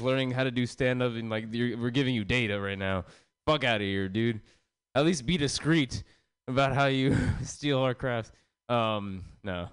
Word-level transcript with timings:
learning 0.00 0.30
how 0.30 0.44
to 0.44 0.50
do 0.50 0.66
stand 0.66 1.02
up 1.02 1.12
and 1.14 1.30
like 1.30 1.46
we're 1.50 1.90
giving 1.90 2.14
you 2.14 2.24
data 2.24 2.60
right 2.60 2.78
now. 2.78 3.04
Fuck 3.46 3.64
out 3.64 3.76
of 3.76 3.82
here, 3.82 4.08
dude. 4.08 4.40
At 4.94 5.04
least 5.04 5.26
be 5.26 5.36
discreet 5.36 6.02
about 6.48 6.74
how 6.74 6.86
you 6.86 7.16
steal 7.42 7.78
our 7.80 7.94
craft. 7.94 8.32
Um, 8.68 9.24
no. 9.44 9.68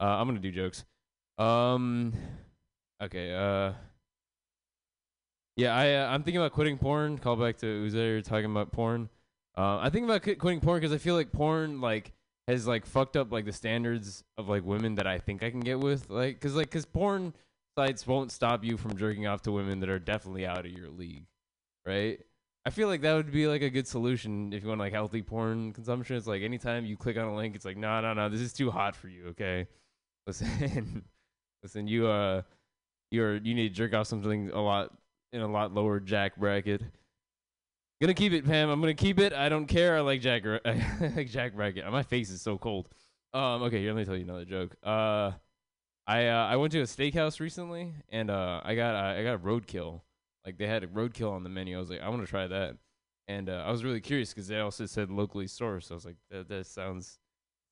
Uh, 0.00 0.04
I'm 0.04 0.26
gonna 0.26 0.38
do 0.40 0.50
jokes. 0.50 0.84
Um, 1.38 2.12
okay. 3.02 3.34
Uh, 3.34 3.72
yeah, 5.56 5.74
I 5.74 5.94
uh, 5.94 6.08
I'm 6.08 6.22
thinking 6.22 6.40
about 6.40 6.52
quitting 6.52 6.78
porn. 6.78 7.18
Call 7.18 7.36
back 7.36 7.58
to 7.58 7.66
Uzair 7.66 8.22
talking 8.22 8.50
about 8.50 8.70
porn. 8.72 9.08
Uh, 9.56 9.78
I 9.78 9.90
think 9.90 10.04
about 10.04 10.22
quit- 10.22 10.38
quitting 10.38 10.60
porn 10.60 10.80
because 10.80 10.94
I 10.94 10.98
feel 10.98 11.16
like 11.16 11.32
porn 11.32 11.80
like 11.80 12.12
has 12.46 12.66
like 12.66 12.86
fucked 12.86 13.16
up 13.16 13.32
like 13.32 13.44
the 13.44 13.52
standards 13.52 14.22
of 14.36 14.48
like 14.48 14.64
women 14.64 14.94
that 14.94 15.06
I 15.06 15.18
think 15.18 15.42
I 15.42 15.50
can 15.50 15.60
get 15.60 15.80
with. 15.80 16.08
Like, 16.08 16.40
cause 16.40 16.54
like 16.54 16.70
cause 16.70 16.84
porn 16.84 17.34
sites 17.78 18.08
won't 18.08 18.32
stop 18.32 18.64
you 18.64 18.76
from 18.76 18.96
jerking 18.96 19.28
off 19.28 19.40
to 19.42 19.52
women 19.52 19.78
that 19.78 19.88
are 19.88 20.00
definitely 20.00 20.44
out 20.44 20.66
of 20.66 20.72
your 20.72 20.88
league, 20.88 21.26
right? 21.86 22.18
I 22.66 22.70
feel 22.70 22.88
like 22.88 23.02
that 23.02 23.14
would 23.14 23.30
be 23.30 23.46
like 23.46 23.62
a 23.62 23.70
good 23.70 23.86
solution 23.86 24.52
if 24.52 24.64
you 24.64 24.68
want 24.68 24.80
like 24.80 24.92
healthy 24.92 25.22
porn 25.22 25.72
consumption. 25.72 26.16
It's 26.16 26.26
like 26.26 26.42
anytime 26.42 26.84
you 26.84 26.96
click 26.96 27.16
on 27.16 27.26
a 27.26 27.36
link, 27.36 27.54
it's 27.54 27.64
like 27.64 27.76
no, 27.76 28.00
no, 28.00 28.14
no, 28.14 28.28
this 28.28 28.40
is 28.40 28.52
too 28.52 28.72
hot 28.72 28.96
for 28.96 29.06
you. 29.06 29.28
Okay, 29.28 29.68
listen, 30.26 31.04
listen, 31.62 31.86
you 31.86 32.08
uh, 32.08 32.42
you're 33.12 33.36
you 33.36 33.54
need 33.54 33.68
to 33.68 33.74
jerk 33.74 33.94
off 33.94 34.08
something 34.08 34.50
a 34.50 34.60
lot 34.60 34.90
in 35.32 35.40
a 35.40 35.46
lot 35.46 35.72
lower 35.72 36.00
jack 36.00 36.34
bracket. 36.34 36.82
Gonna 38.00 38.12
keep 38.12 38.32
it, 38.32 38.44
Pam. 38.44 38.70
I'm 38.70 38.80
gonna 38.80 38.92
keep 38.92 39.20
it. 39.20 39.32
I 39.32 39.48
don't 39.48 39.66
care. 39.66 39.96
I 39.96 40.00
like 40.00 40.20
Jack. 40.20 40.42
I 40.64 41.12
like 41.14 41.28
Jack 41.28 41.54
bracket. 41.54 41.88
My 41.92 42.02
face 42.02 42.30
is 42.30 42.42
so 42.42 42.58
cold. 42.58 42.88
Um. 43.32 43.62
Okay. 43.62 43.78
Here, 43.78 43.92
let 43.92 44.00
me 44.00 44.04
tell 44.04 44.16
you 44.16 44.24
another 44.24 44.44
joke. 44.44 44.74
Uh, 44.82 45.30
I 46.08 46.28
uh, 46.28 46.46
I 46.46 46.56
went 46.56 46.72
to 46.72 46.80
a 46.80 46.84
steakhouse 46.84 47.38
recently, 47.38 47.92
and 48.08 48.30
uh, 48.30 48.62
I 48.64 48.74
got 48.74 48.94
uh, 48.94 49.20
I 49.20 49.22
got 49.22 49.42
roadkill. 49.42 50.00
Like 50.44 50.56
they 50.56 50.66
had 50.66 50.82
a 50.82 50.86
roadkill 50.86 51.30
on 51.32 51.42
the 51.42 51.50
menu. 51.50 51.76
I 51.76 51.80
was 51.80 51.90
like, 51.90 52.00
I 52.00 52.08
want 52.08 52.22
to 52.22 52.26
try 52.26 52.46
that, 52.46 52.78
and 53.28 53.50
uh, 53.50 53.62
I 53.66 53.70
was 53.70 53.84
really 53.84 54.00
curious 54.00 54.30
because 54.30 54.48
they 54.48 54.58
also 54.58 54.86
said 54.86 55.10
locally 55.10 55.44
sourced. 55.44 55.90
I 55.90 55.94
was 55.94 56.06
like, 56.06 56.16
that, 56.30 56.48
that 56.48 56.66
sounds 56.66 57.18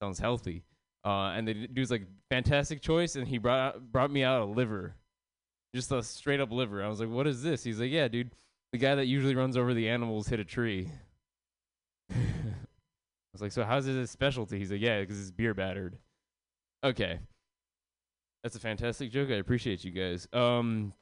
sounds 0.03 0.19
healthy. 0.19 0.65
Uh, 1.03 1.31
and 1.31 1.49
the 1.49 1.67
dude's 1.67 1.91
like, 1.91 2.03
fantastic 2.29 2.83
choice, 2.83 3.17
and 3.17 3.27
he 3.27 3.39
brought 3.39 3.91
brought 3.91 4.11
me 4.11 4.23
out 4.23 4.43
a 4.43 4.45
liver, 4.45 4.95
just 5.75 5.91
a 5.91 6.03
straight 6.03 6.41
up 6.41 6.53
liver. 6.53 6.85
I 6.85 6.89
was 6.89 7.01
like, 7.01 7.09
what 7.09 7.27
is 7.27 7.43
this? 7.43 7.65
He's 7.65 7.81
like, 7.81 7.91
yeah, 7.91 8.07
dude, 8.07 8.33
the 8.71 8.79
guy 8.79 8.97
that 8.97 9.07
usually 9.07 9.35
runs 9.35 9.57
over 9.57 9.73
the 9.73 9.89
animals 9.89 10.29
hit 10.29 10.41
a 10.41 10.45
tree. 10.45 10.91
I 12.11 12.19
was 13.33 13.41
like, 13.41 13.53
so 13.53 13.65
how's 13.65 13.87
it 13.87 13.97
a 13.97 14.07
specialty? 14.07 14.59
He's 14.59 14.71
like, 14.71 14.83
yeah, 14.83 15.01
because 15.01 15.19
it's 15.19 15.31
beer 15.31 15.55
battered. 15.55 15.97
Okay. 16.85 17.19
That's 18.47 18.55
a 18.55 18.61
fantastic 18.61 19.11
joke. 19.11 19.31
I 19.31 19.39
appreciate 19.39 19.83
you 19.83 19.91
guys. 19.91 20.29
Um, 20.33 20.93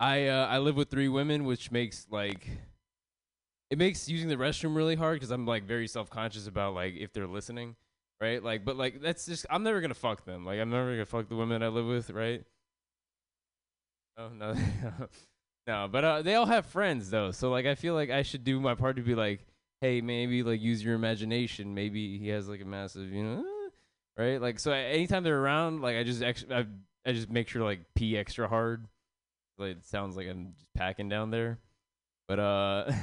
I 0.00 0.26
uh, 0.26 0.48
I 0.48 0.58
live 0.58 0.74
with 0.74 0.90
three 0.90 1.06
women, 1.06 1.44
which 1.44 1.70
makes 1.70 2.08
like 2.10 2.44
it 3.70 3.78
makes 3.78 4.08
using 4.08 4.28
the 4.28 4.34
restroom 4.34 4.74
really 4.74 4.96
hard 4.96 5.20
because 5.20 5.30
I'm 5.30 5.46
like 5.46 5.62
very 5.62 5.86
self 5.86 6.10
conscious 6.10 6.48
about 6.48 6.74
like 6.74 6.96
if 6.96 7.12
they're 7.12 7.28
listening, 7.28 7.76
right? 8.20 8.42
Like, 8.42 8.64
but 8.64 8.76
like 8.76 9.00
that's 9.00 9.26
just 9.26 9.46
I'm 9.48 9.62
never 9.62 9.80
gonna 9.80 9.94
fuck 9.94 10.24
them. 10.24 10.44
Like 10.44 10.58
I'm 10.58 10.70
never 10.70 10.90
gonna 10.90 11.06
fuck 11.06 11.28
the 11.28 11.36
women 11.36 11.62
I 11.62 11.68
live 11.68 11.86
with, 11.86 12.10
right? 12.10 12.42
Oh 14.16 14.30
no, 14.30 14.56
no. 15.68 15.88
But 15.88 16.04
uh, 16.04 16.22
they 16.22 16.34
all 16.34 16.46
have 16.46 16.66
friends 16.66 17.10
though, 17.10 17.30
so 17.30 17.48
like 17.52 17.66
I 17.66 17.76
feel 17.76 17.94
like 17.94 18.10
I 18.10 18.22
should 18.22 18.42
do 18.42 18.58
my 18.58 18.74
part 18.74 18.96
to 18.96 19.02
be 19.02 19.14
like, 19.14 19.46
hey, 19.80 20.00
maybe 20.00 20.42
like 20.42 20.60
use 20.60 20.82
your 20.82 20.96
imagination. 20.96 21.76
Maybe 21.76 22.18
he 22.18 22.26
has 22.30 22.48
like 22.48 22.60
a 22.60 22.64
massive, 22.64 23.12
you 23.12 23.22
know, 23.22 23.44
right? 24.16 24.40
Like 24.40 24.58
so, 24.58 24.72
anytime 24.72 25.22
they're 25.22 25.40
around, 25.40 25.82
like 25.82 25.96
I 25.96 26.02
just 26.02 26.22
ex- 26.22 26.44
I, 26.50 26.66
I 27.06 27.12
just 27.12 27.30
make 27.30 27.48
sure 27.48 27.60
to 27.60 27.64
like 27.64 27.80
pee 27.94 28.16
extra 28.16 28.48
hard. 28.48 28.86
Like 29.58 29.76
it 29.76 29.86
sounds 29.86 30.16
like 30.16 30.28
I'm 30.28 30.54
just 30.54 30.66
packing 30.74 31.08
down 31.08 31.30
there, 31.30 31.58
but 32.28 32.38
uh, 32.38 32.84
okay, 32.88 32.98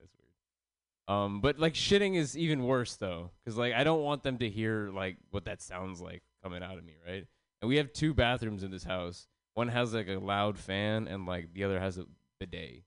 that's 0.00 0.14
weird. 0.18 1.16
Um, 1.16 1.40
but 1.40 1.58
like 1.58 1.74
shitting 1.74 2.16
is 2.16 2.36
even 2.36 2.64
worse 2.64 2.96
though, 2.96 3.30
because 3.44 3.56
like 3.56 3.74
I 3.74 3.84
don't 3.84 4.02
want 4.02 4.22
them 4.22 4.38
to 4.38 4.48
hear 4.48 4.90
like 4.92 5.16
what 5.30 5.44
that 5.46 5.62
sounds 5.62 6.00
like 6.00 6.22
coming 6.42 6.62
out 6.62 6.78
of 6.78 6.84
me, 6.84 6.94
right? 7.06 7.26
And 7.62 7.68
we 7.68 7.76
have 7.76 7.92
two 7.92 8.14
bathrooms 8.14 8.62
in 8.62 8.70
this 8.70 8.84
house. 8.84 9.26
One 9.54 9.68
has 9.68 9.94
like 9.94 10.08
a 10.08 10.16
loud 10.16 10.58
fan, 10.58 11.06
and 11.08 11.26
like 11.26 11.54
the 11.54 11.64
other 11.64 11.78
has 11.78 11.96
a 11.96 12.06
bidet, 12.40 12.82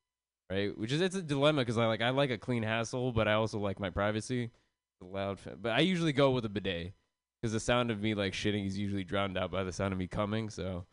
right? 0.51 0.77
Which 0.77 0.91
is 0.91 1.01
it's 1.01 1.15
a 1.15 1.21
dilemma 1.21 1.61
because 1.61 1.77
I 1.77 1.85
like 1.85 2.01
I 2.01 2.09
like 2.09 2.29
a 2.29 2.37
clean 2.37 2.63
hassle, 2.63 3.11
but 3.11 3.27
I 3.27 3.33
also 3.33 3.59
like 3.59 3.79
my 3.79 3.89
privacy. 3.89 4.51
The 4.99 5.05
loud 5.05 5.39
fan, 5.39 5.57
but 5.61 5.73
I 5.73 5.79
usually 5.81 6.11
go 6.11 6.31
with 6.31 6.43
a 6.45 6.49
bidet 6.49 6.93
because 7.41 7.53
the 7.53 7.59
sound 7.59 7.91
of 7.91 8.01
me 8.01 8.13
like 8.13 8.33
shitting 8.33 8.65
is 8.65 8.77
usually 8.77 9.03
drowned 9.03 9.37
out 9.37 9.51
by 9.51 9.63
the 9.63 9.71
sound 9.71 9.93
of 9.93 9.99
me 9.99 10.07
coming. 10.07 10.49
So, 10.49 10.85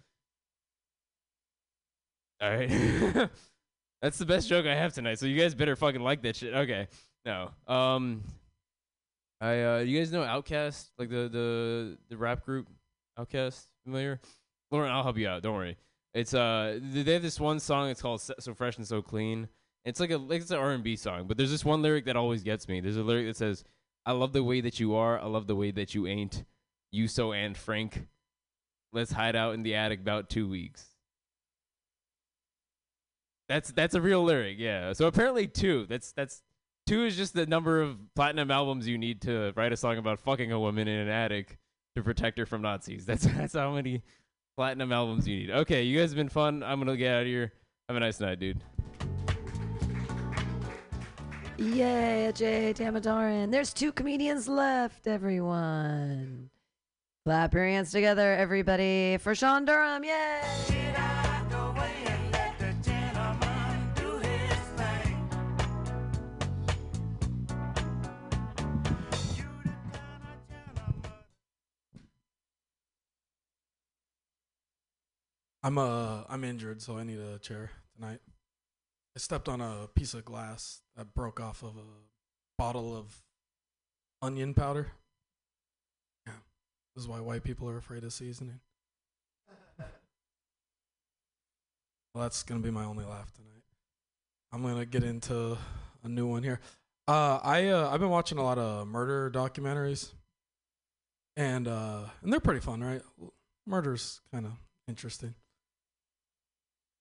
all 2.41 2.51
right, 2.51 2.69
that's 4.03 4.19
the 4.19 4.27
best 4.27 4.49
joke 4.49 4.67
I 4.67 4.75
have 4.75 4.93
tonight. 4.93 5.19
So 5.19 5.27
you 5.27 5.39
guys 5.41 5.55
better 5.55 5.77
fucking 5.77 6.03
like 6.03 6.23
that 6.23 6.37
shit. 6.37 6.55
Okay, 6.55 6.89
no, 7.25 7.51
um, 7.67 8.23
I 9.41 9.63
uh, 9.63 9.79
you 9.79 9.99
guys 9.99 10.13
know 10.13 10.23
OutKast, 10.23 10.91
like 10.99 11.09
the 11.09 11.29
the 11.29 11.99
the 12.09 12.17
rap 12.17 12.45
group 12.45 12.69
OutKast, 13.19 13.67
familiar? 13.85 14.21
Lauren, 14.71 14.91
I'll 14.91 15.03
help 15.03 15.19
you 15.19 15.29
out. 15.29 15.43
Don't 15.43 15.55
worry. 15.55 15.77
It's 16.15 16.35
uh, 16.35 16.79
they 16.83 17.13
have 17.13 17.23
this 17.23 17.41
one 17.41 17.61
song. 17.61 17.91
It's 17.91 18.03
called 18.03 18.21
"So 18.21 18.55
Fresh 18.55 18.79
and 18.79 18.87
So 18.87 19.03
Clean." 19.03 19.49
It's 19.85 20.01
like 20.01 20.11
a 20.11 20.17
like 20.17 20.41
it's 20.41 20.51
an 20.51 20.59
R 20.59 20.73
and 20.73 20.83
B 20.83 20.97
song, 20.97 21.27
but 21.27 21.37
there's 21.37 21.51
this 21.51 21.65
one 21.65 21.83
lyric 21.83 22.07
that 22.07 22.17
always 22.17 22.43
gets 22.43 22.69
me. 22.69 22.81
There's 22.81 22.97
a 22.97 23.03
lyric 23.03 23.27
that 23.27 23.37
says, 23.37 23.65
"I 24.07 24.13
love 24.13 24.33
the 24.33 24.45
way 24.45 24.61
that 24.61 24.81
you 24.81 24.95
are. 24.95 25.19
I 25.19 25.27
love 25.27 25.47
the 25.47 25.57
way 25.57 25.71
that 25.71 25.95
you 25.95 26.07
ain't. 26.07 26.45
You 26.91 27.09
so 27.09 27.33
and 27.33 27.57
Frank. 27.57 28.07
Let's 28.93 29.13
hide 29.13 29.35
out 29.35 29.55
in 29.55 29.63
the 29.63 29.75
attic 29.75 30.01
about 30.01 30.31
two 30.31 30.49
weeks." 30.49 30.87
That's 33.49 33.73
that's 33.73 33.95
a 33.95 34.01
real 34.01 34.25
lyric, 34.25 34.59
yeah. 34.59 34.93
So 34.95 35.07
apparently 35.07 35.47
two. 35.47 35.87
That's 35.89 36.13
that's 36.13 36.43
two 36.87 37.05
is 37.05 37.17
just 37.17 37.35
the 37.35 37.47
number 37.47 37.81
of 37.81 37.99
platinum 38.15 38.51
albums 38.51 38.89
you 38.89 38.99
need 38.99 39.23
to 39.23 39.53
write 39.57 39.73
a 39.73 39.77
song 39.77 39.99
about 39.99 40.21
fucking 40.21 40.51
a 40.53 40.59
woman 40.59 40.89
in 40.89 40.99
an 40.99 41.09
attic 41.09 41.59
to 41.97 42.03
protect 42.03 42.39
her 42.39 42.47
from 42.47 42.63
Nazis. 42.63 43.05
That's 43.07 43.25
that's 43.25 43.55
how 43.55 43.73
many 43.73 44.03
platinum 44.57 44.93
albums 44.93 45.29
you 45.29 45.37
need. 45.37 45.51
Okay, 45.51 45.83
you 45.83 45.99
guys 45.99 46.11
have 46.11 46.17
been 46.17 46.29
fun. 46.29 46.63
I'm 46.63 46.79
gonna 46.79 46.97
get 46.97 47.15
out 47.15 47.23
of 47.23 47.29
here. 47.29 47.53
Have 47.89 47.97
a 47.97 48.01
nice 48.01 48.19
night, 48.19 48.41
dude. 48.41 48.61
Yay, 51.57 52.33
Jay 52.35 52.75
Tamadoran. 52.77 53.53
There's 53.53 53.73
two 53.73 53.93
comedians 53.93 54.49
left, 54.49 55.07
everyone. 55.07 56.51
Clap 57.25 57.55
your 57.55 57.65
hands 57.65 57.93
together, 57.93 58.35
everybody, 58.35 59.19
for 59.19 59.35
Sean 59.35 59.65
Durham. 59.65 60.03
Yay! 60.03 60.41
I'm 75.63 75.79
uh 75.79 76.25
I'm 76.29 76.45
injured, 76.45 76.83
so 76.83 76.99
I 76.99 77.05
need 77.05 77.19
a 77.19 77.39
chair 77.39 77.71
tonight. 77.97 78.21
I 79.17 79.21
stepped 79.21 79.49
on 79.49 79.61
a 79.61 79.89
piece 79.95 80.15
of 80.15 80.25
glass 80.25 80.81
that 80.97 81.15
broke 81.15 81.41
off 81.41 81.63
of 81.63 81.77
a 81.77 81.85
bottle 82.59 82.97
of 82.97 83.23
onion 84.21 84.55
powder. 84.55 84.89
Yeah, 86.27 86.33
this 86.95 87.05
is 87.05 87.09
why 87.09 87.21
white 87.21 87.45
people 87.45 87.69
are 87.69 87.77
afraid 87.77 88.05
of 88.05 88.13
seasoning. 88.13 88.61
Well, 92.15 92.23
that's 92.23 92.45
gonna 92.45 92.61
be 92.61 92.71
my 92.71 92.85
only 92.85 93.05
laugh 93.05 93.33
tonight. 93.33 93.65
I'm 94.53 94.63
gonna 94.63 94.87
get 94.87 95.03
into 95.03 95.59
a 96.05 96.09
new 96.09 96.29
one 96.29 96.45
here. 96.45 96.61
Uh, 97.09 97.41
I 97.43 97.71
uh, 97.71 97.91
I've 97.91 97.99
been 97.99 98.09
watching 98.09 98.39
a 98.39 98.43
lot 98.45 98.57
of 98.57 98.87
murder 98.87 99.33
documentaries, 99.33 100.13
and 101.37 101.67
uh, 101.67 102.05
and 102.23 102.33
they're 102.33 102.39
pretty 102.39 102.61
fun, 102.61 102.85
right? 102.85 103.03
Murder's 103.67 104.21
kind 104.33 104.47
of 104.47 104.53
interesting. 104.87 105.35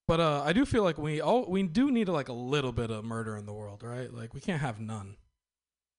But 0.08 0.19
uh, 0.19 0.44
I 0.46 0.52
do 0.52 0.66
feel 0.66 0.84
like 0.84 0.97
we 0.97 1.22
all 1.22 1.46
we 1.50 1.64
do 1.64 1.90
need 1.90 2.09
like 2.09 2.28
a 2.28 2.34
little 2.34 2.73
bit 2.73 2.91
of 2.91 3.05
murder 3.05 3.38
in 3.38 3.46
the 3.46 3.53
world, 3.53 3.84
right? 3.84 4.14
Like 4.14 4.34
we 4.34 4.41
can't 4.41 4.59
have 4.59 4.79
none. 4.79 5.16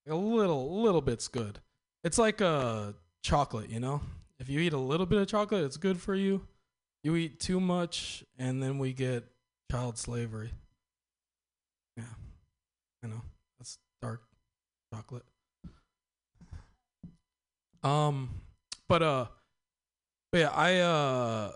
a 0.07 0.15
little, 0.15 0.83
little 0.83 1.01
bit's 1.01 1.29
good. 1.29 1.61
It's 2.03 2.19
like 2.19 2.43
uh, 2.43 2.93
chocolate, 3.23 3.71
you 3.71 3.81
know. 3.81 4.03
If 4.39 4.51
you 4.51 4.61
eat 4.61 4.75
a 4.75 4.79
little 4.79 5.07
bit 5.07 5.21
of 5.21 5.29
chocolate, 5.29 5.65
it's 5.65 5.79
good 5.79 5.99
for 6.01 6.15
you. 6.15 6.47
You 7.03 7.17
eat 7.17 7.41
too 7.41 7.61
much, 7.61 8.25
and 8.39 8.63
then 8.63 8.79
we 8.79 8.93
get 8.93 9.25
child 9.71 9.97
slavery. 9.97 10.51
Yeah, 11.97 12.05
I 13.03 13.07
know 13.07 13.23
that's 13.59 13.79
dark 14.03 14.23
chocolate. 14.93 15.25
Um, 17.83 18.31
but 18.87 19.03
uh, 19.03 19.27
but 20.31 20.39
yeah, 20.39 20.51
I 20.51 20.79
uh. 20.79 21.53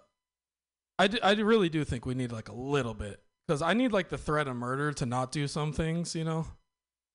I, 0.98 1.08
I 1.22 1.32
really 1.32 1.68
do 1.68 1.84
think 1.84 2.06
we 2.06 2.14
need 2.14 2.32
like 2.32 2.48
a 2.48 2.54
little 2.54 2.94
bit 2.94 3.22
because 3.46 3.62
I 3.62 3.74
need 3.74 3.92
like 3.92 4.08
the 4.08 4.18
threat 4.18 4.48
of 4.48 4.56
murder 4.56 4.92
to 4.94 5.06
not 5.06 5.32
do 5.32 5.46
some 5.46 5.72
things, 5.72 6.14
you 6.14 6.24
know? 6.24 6.46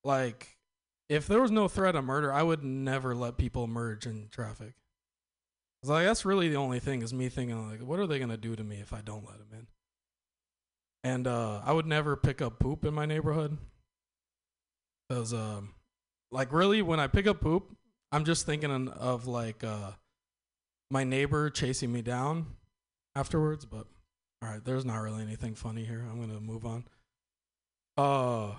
Like, 0.04 0.58
if 1.10 1.28
there 1.28 1.42
was 1.42 1.52
no 1.52 1.68
threat 1.68 1.96
of 1.96 2.04
murder, 2.06 2.32
I 2.32 2.44
would 2.44 2.64
never 2.64 3.14
let 3.16 3.38
people 3.38 3.68
merge 3.68 4.06
in 4.06 4.30
traffic. 4.30 4.74
'Cause, 5.82 5.90
like, 5.90 6.06
that's 6.06 6.26
really 6.26 6.50
the 6.50 6.56
only 6.56 6.80
thing 6.80 7.02
is 7.02 7.14
me 7.14 7.30
thinking, 7.30 7.70
like, 7.70 7.82
what 7.82 8.00
are 8.00 8.08
they 8.08 8.18
going 8.18 8.30
to 8.30 8.38
do 8.38 8.56
to 8.56 8.64
me 8.64 8.80
if 8.80 8.94
I 8.94 9.02
don't 9.02 9.26
let 9.26 9.38
them 9.38 9.50
in? 9.54 9.68
and 11.04 11.28
uh, 11.28 11.62
I 11.66 11.74
would 11.74 11.86
never 11.86 12.16
pick 12.16 12.42
up 12.42 12.60
poop 12.60 12.86
in 12.86 12.94
my 12.94 13.06
neighborhood 13.06 13.58
because, 15.10 15.34
um, 15.34 15.74
like, 16.32 16.54
really, 16.54 16.82
when 16.82 17.00
I 17.00 17.08
pick 17.08 17.28
up 17.28 17.42
poop, 17.42 17.76
I'm 18.12 18.26
just 18.26 18.46
thinking 18.46 18.88
of 18.90 19.28
like 19.28 19.64
uh, 19.64 19.92
my 20.92 21.04
neighbor 21.04 21.50
chasing 21.50 21.92
me 21.92 22.02
down 22.02 22.46
afterwards. 23.16 23.66
But 23.66 23.88
all 24.42 24.50
right, 24.50 24.64
there's 24.64 24.86
not 24.86 24.98
really 24.98 25.22
anything 25.22 25.56
funny 25.56 25.84
here. 25.84 26.06
I'm 26.10 26.20
gonna 26.20 26.40
move 26.40 26.66
on. 26.66 26.86
Uh, 27.98 28.56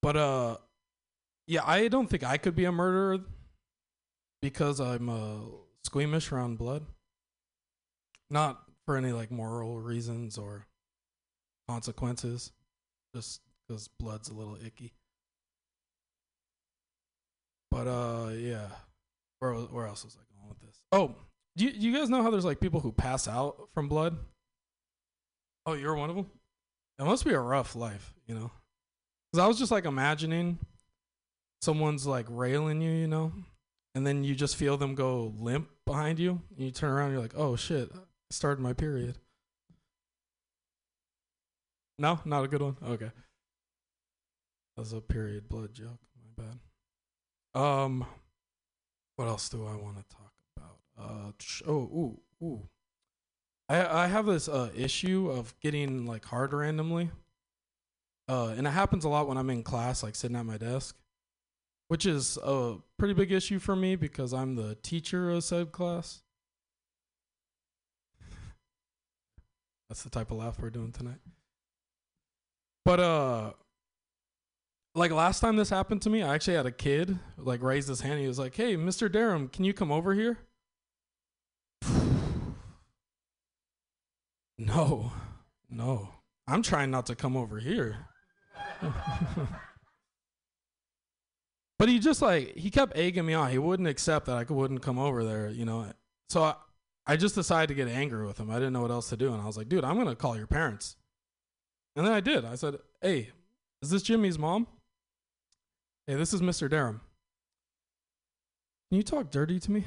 but 0.00 0.16
uh, 0.16 0.56
yeah, 1.46 1.62
I 1.64 1.88
don't 1.88 2.08
think 2.08 2.24
I 2.24 2.36
could 2.36 2.56
be 2.56 2.64
a 2.64 2.72
murderer 2.72 3.20
because 4.40 4.80
I'm 4.80 5.08
uh 5.08 5.46
squeamish 5.84 6.32
around 6.32 6.58
blood. 6.58 6.84
Not 8.30 8.62
for 8.86 8.96
any 8.96 9.12
like 9.12 9.30
moral 9.30 9.80
reasons 9.80 10.38
or 10.38 10.66
consequences, 11.68 12.52
just 13.14 13.40
because 13.68 13.88
blood's 13.88 14.28
a 14.28 14.34
little 14.34 14.56
icky. 14.64 14.92
But 17.70 17.86
uh, 17.86 18.30
yeah, 18.34 18.66
where 19.38 19.54
where 19.54 19.86
else 19.86 20.04
was 20.04 20.16
I 20.16 20.24
going 20.36 20.48
with 20.48 20.60
this? 20.60 20.80
Oh, 20.92 21.14
do 21.56 21.64
you, 21.64 21.72
do 21.72 21.78
you 21.80 21.96
guys 21.96 22.08
know 22.08 22.22
how 22.22 22.30
there's 22.30 22.44
like 22.44 22.60
people 22.60 22.80
who 22.80 22.92
pass 22.92 23.28
out 23.28 23.68
from 23.74 23.88
blood? 23.88 24.16
Oh, 25.66 25.74
you're 25.74 25.94
one 25.94 26.10
of 26.10 26.16
them. 26.16 26.30
It 26.98 27.04
must 27.04 27.24
be 27.24 27.32
a 27.32 27.40
rough 27.40 27.74
life, 27.74 28.14
you 28.26 28.34
know. 28.34 28.50
Because 29.30 29.44
I 29.44 29.48
was 29.48 29.58
just 29.58 29.72
like 29.72 29.84
imagining 29.84 30.58
someone's 31.62 32.06
like 32.06 32.26
railing 32.28 32.80
you, 32.80 32.90
you 32.90 33.06
know, 33.06 33.32
and 33.94 34.06
then 34.06 34.24
you 34.24 34.34
just 34.34 34.56
feel 34.56 34.76
them 34.76 34.94
go 34.94 35.32
limp 35.38 35.68
behind 35.86 36.18
you, 36.18 36.40
and 36.56 36.66
you 36.66 36.70
turn 36.70 36.90
around, 36.90 37.06
and 37.06 37.14
you're 37.14 37.22
like, 37.22 37.36
oh 37.36 37.56
shit, 37.56 37.90
I 37.94 37.98
started 38.30 38.60
my 38.60 38.72
period. 38.72 39.16
No, 41.98 42.20
not 42.24 42.44
a 42.44 42.48
good 42.48 42.62
one. 42.62 42.76
Okay, 42.82 43.10
that 44.76 44.80
was 44.80 44.92
a 44.92 45.00
period 45.00 45.48
blood 45.48 45.72
joke. 45.74 46.00
My 46.16 46.44
bad. 46.44 47.60
Um, 47.60 48.06
what 49.16 49.28
else 49.28 49.48
do 49.48 49.66
I 49.66 49.76
want 49.76 49.96
to 49.96 50.16
talk? 50.16 50.21
Uh, 51.02 51.32
oh, 51.66 51.72
ooh, 51.72 52.20
ooh. 52.42 52.68
I 53.68 54.04
I 54.04 54.06
have 54.06 54.26
this 54.26 54.48
uh 54.48 54.70
issue 54.76 55.30
of 55.30 55.58
getting 55.60 56.06
like 56.06 56.24
hard 56.24 56.52
randomly. 56.52 57.10
Uh, 58.28 58.54
and 58.56 58.66
it 58.66 58.70
happens 58.70 59.04
a 59.04 59.08
lot 59.08 59.26
when 59.28 59.36
I'm 59.36 59.50
in 59.50 59.62
class, 59.62 60.02
like 60.02 60.14
sitting 60.14 60.36
at 60.36 60.46
my 60.46 60.56
desk, 60.56 60.96
which 61.88 62.06
is 62.06 62.38
a 62.42 62.76
pretty 62.98 63.14
big 63.14 63.32
issue 63.32 63.58
for 63.58 63.74
me 63.74 63.96
because 63.96 64.32
I'm 64.32 64.54
the 64.54 64.76
teacher 64.76 65.30
of 65.30 65.42
said 65.44 65.72
class. 65.72 66.22
That's 69.88 70.04
the 70.04 70.10
type 70.10 70.30
of 70.30 70.38
laugh 70.38 70.58
we're 70.60 70.70
doing 70.70 70.92
tonight. 70.92 71.18
But 72.84 73.00
uh 73.00 73.52
like 74.94 75.10
last 75.10 75.40
time 75.40 75.56
this 75.56 75.70
happened 75.70 76.02
to 76.02 76.10
me, 76.10 76.22
I 76.22 76.34
actually 76.34 76.56
had 76.56 76.66
a 76.66 76.72
kid 76.72 77.18
like 77.36 77.62
raise 77.62 77.86
his 77.86 78.00
hand. 78.02 78.20
He 78.20 78.28
was 78.28 78.38
like, 78.38 78.54
"Hey, 78.54 78.76
Mr. 78.76 79.10
Durham, 79.10 79.48
can 79.48 79.64
you 79.64 79.72
come 79.72 79.90
over 79.90 80.14
here?" 80.14 80.38
No, 84.66 85.12
no, 85.70 86.08
I'm 86.46 86.62
trying 86.62 86.90
not 86.90 87.06
to 87.06 87.14
come 87.16 87.36
over 87.36 87.58
here. 87.58 88.06
but 91.78 91.88
he 91.88 91.98
just 91.98 92.22
like 92.22 92.56
he 92.56 92.70
kept 92.70 92.96
egging 92.96 93.26
me 93.26 93.34
on. 93.34 93.50
He 93.50 93.58
wouldn't 93.58 93.88
accept 93.88 94.26
that 94.26 94.36
I 94.36 94.44
wouldn't 94.52 94.82
come 94.82 94.98
over 94.98 95.24
there, 95.24 95.48
you 95.50 95.64
know. 95.64 95.92
So 96.28 96.44
I, 96.44 96.54
I 97.06 97.16
just 97.16 97.34
decided 97.34 97.68
to 97.68 97.74
get 97.74 97.88
angry 97.88 98.24
with 98.24 98.38
him. 98.38 98.50
I 98.50 98.54
didn't 98.54 98.72
know 98.72 98.82
what 98.82 98.90
else 98.90 99.08
to 99.08 99.16
do, 99.16 99.32
and 99.32 99.42
I 99.42 99.46
was 99.46 99.56
like, 99.56 99.68
"Dude, 99.68 99.84
I'm 99.84 99.96
gonna 99.96 100.14
call 100.14 100.36
your 100.36 100.46
parents." 100.46 100.96
And 101.96 102.06
then 102.06 102.12
I 102.12 102.20
did. 102.20 102.44
I 102.44 102.54
said, 102.54 102.76
"Hey, 103.00 103.30
is 103.82 103.90
this 103.90 104.02
Jimmy's 104.02 104.38
mom?" 104.38 104.68
Hey, 106.06 106.14
this 106.14 106.32
is 106.32 106.40
Mr. 106.40 106.70
Durham. 106.70 107.00
Can 108.90 108.98
you 108.98 109.02
talk 109.02 109.30
dirty 109.30 109.58
to 109.60 109.70
me? 109.72 109.84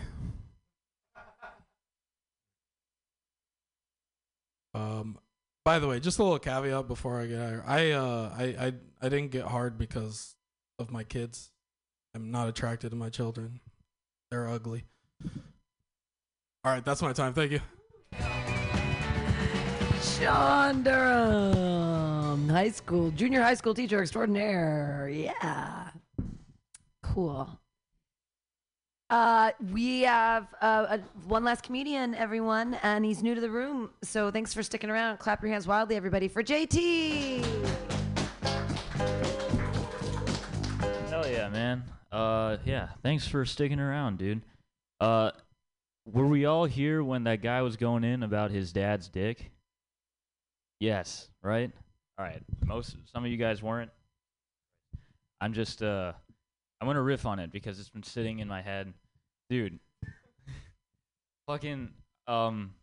Um, 4.75 5.17
by 5.63 5.79
the 5.79 5.87
way, 5.87 5.99
just 5.99 6.19
a 6.19 6.23
little 6.23 6.37
caveat 6.37 6.87
before 6.87 7.19
I 7.19 7.25
get 7.27 7.39
out. 7.39 7.49
Here. 7.49 7.63
I 7.65 7.91
uh, 7.91 8.33
I 8.37 8.43
I 8.43 8.73
I 9.01 9.09
didn't 9.09 9.31
get 9.31 9.45
hard 9.45 9.77
because 9.77 10.35
of 10.77 10.91
my 10.91 11.03
kids. 11.03 11.51
I'm 12.13 12.29
not 12.29 12.47
attracted 12.47 12.91
to 12.91 12.95
my 12.95 13.09
children. 13.09 13.61
They're 14.29 14.47
ugly. 14.47 14.83
All 16.63 16.71
right, 16.71 16.83
that's 16.83 17.01
my 17.01 17.13
time. 17.13 17.33
Thank 17.33 17.51
you. 17.51 17.61
Sean 20.01 20.83
Durham, 20.83 22.49
high 22.49 22.69
school, 22.69 23.11
junior 23.11 23.41
high 23.41 23.53
school 23.53 23.73
teacher 23.73 24.01
extraordinaire. 24.01 25.09
Yeah. 25.11 25.89
Cool. 27.01 27.59
Uh, 29.15 29.51
we 29.71 30.01
have 30.01 30.45
uh, 30.61 30.97
a, 30.97 30.99
one 31.25 31.45
last 31.45 31.63
comedian, 31.63 32.13
everyone, 32.15 32.73
and 32.83 33.05
he's 33.05 33.23
new 33.23 33.33
to 33.33 33.39
the 33.39 33.49
room. 33.49 33.89
So 34.01 34.29
thanks 34.29 34.53
for 34.53 34.61
sticking 34.61 34.89
around. 34.89 35.19
Clap 35.19 35.41
your 35.41 35.53
hands 35.53 35.65
wildly, 35.65 35.95
everybody, 35.95 36.27
for 36.27 36.43
JT. 36.43 37.45
Hell 41.07 41.25
yeah, 41.31 41.47
man. 41.47 41.85
Uh, 42.11 42.57
yeah. 42.65 42.89
Thanks 43.03 43.25
for 43.25 43.45
sticking 43.45 43.79
around, 43.79 44.17
dude. 44.17 44.41
Uh, 44.99 45.31
were 46.11 46.27
we 46.27 46.43
all 46.43 46.65
here 46.65 47.01
when 47.01 47.23
that 47.23 47.41
guy 47.41 47.61
was 47.61 47.77
going 47.77 48.03
in 48.03 48.21
about 48.21 48.51
his 48.51 48.73
dad's 48.73 49.07
dick? 49.07 49.49
Yes, 50.81 51.29
right. 51.41 51.71
All 52.19 52.25
right. 52.25 52.43
Most, 52.65 52.97
some 53.13 53.23
of 53.23 53.31
you 53.31 53.37
guys 53.37 53.63
weren't. 53.63 53.91
I'm 55.39 55.53
just, 55.53 55.81
uh, 55.81 56.11
I'm 56.81 56.87
gonna 56.87 57.01
riff 57.01 57.25
on 57.25 57.39
it 57.39 57.53
because 57.53 57.79
it's 57.79 57.87
been 57.89 58.03
sitting 58.03 58.39
in 58.39 58.49
my 58.49 58.61
head, 58.61 58.93
dude. 59.49 59.79
fucking, 61.47 61.89
um, 62.27 62.73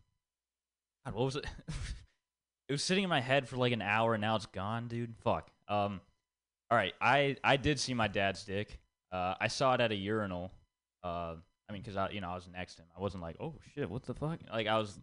God, 1.05 1.15
what 1.15 1.25
was 1.25 1.35
it? 1.35 1.45
it 2.69 2.71
was 2.71 2.83
sitting 2.83 3.03
in 3.03 3.09
my 3.09 3.21
head 3.21 3.47
for 3.47 3.57
like 3.57 3.73
an 3.73 3.81
hour, 3.81 4.13
and 4.13 4.21
now 4.21 4.35
it's 4.35 4.45
gone, 4.45 4.87
dude. 4.87 5.15
Fuck. 5.23 5.49
Um. 5.67 6.01
All 6.71 6.77
right, 6.77 6.93
I 6.99 7.35
I 7.43 7.57
did 7.57 7.79
see 7.79 7.93
my 7.93 8.07
dad's 8.07 8.43
dick. 8.43 8.79
Uh, 9.11 9.35
I 9.39 9.47
saw 9.47 9.73
it 9.75 9.81
at 9.81 9.91
a 9.91 9.95
urinal. 9.95 10.51
Uh, 11.03 11.35
I 11.69 11.73
mean, 11.73 11.83
cause 11.83 11.95
I 11.95 12.09
you 12.09 12.21
know 12.21 12.29
I 12.29 12.35
was 12.35 12.47
next 12.51 12.75
to 12.75 12.81
him. 12.81 12.87
I 12.97 13.01
wasn't 13.01 13.21
like, 13.21 13.35
oh 13.39 13.53
shit, 13.75 13.89
what 13.89 14.03
the 14.03 14.13
fuck? 14.13 14.39
Like 14.51 14.67
I 14.67 14.77
was 14.77 14.97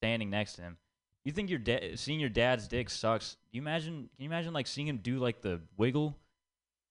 standing 0.00 0.30
next 0.30 0.54
to 0.54 0.62
him. 0.62 0.76
You 1.24 1.32
think 1.32 1.50
your 1.50 1.58
dad 1.58 1.98
seeing 1.98 2.20
your 2.20 2.28
dad's 2.28 2.68
dick 2.68 2.90
sucks? 2.90 3.36
You 3.50 3.60
imagine? 3.60 4.10
Can 4.14 4.24
you 4.24 4.26
imagine 4.26 4.52
like 4.52 4.66
seeing 4.66 4.86
him 4.86 4.98
do 4.98 5.18
like 5.18 5.40
the 5.40 5.60
wiggle 5.76 6.16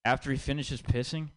after 0.03 0.31
he 0.31 0.38
finishes 0.38 0.81
pissing? 0.81 1.29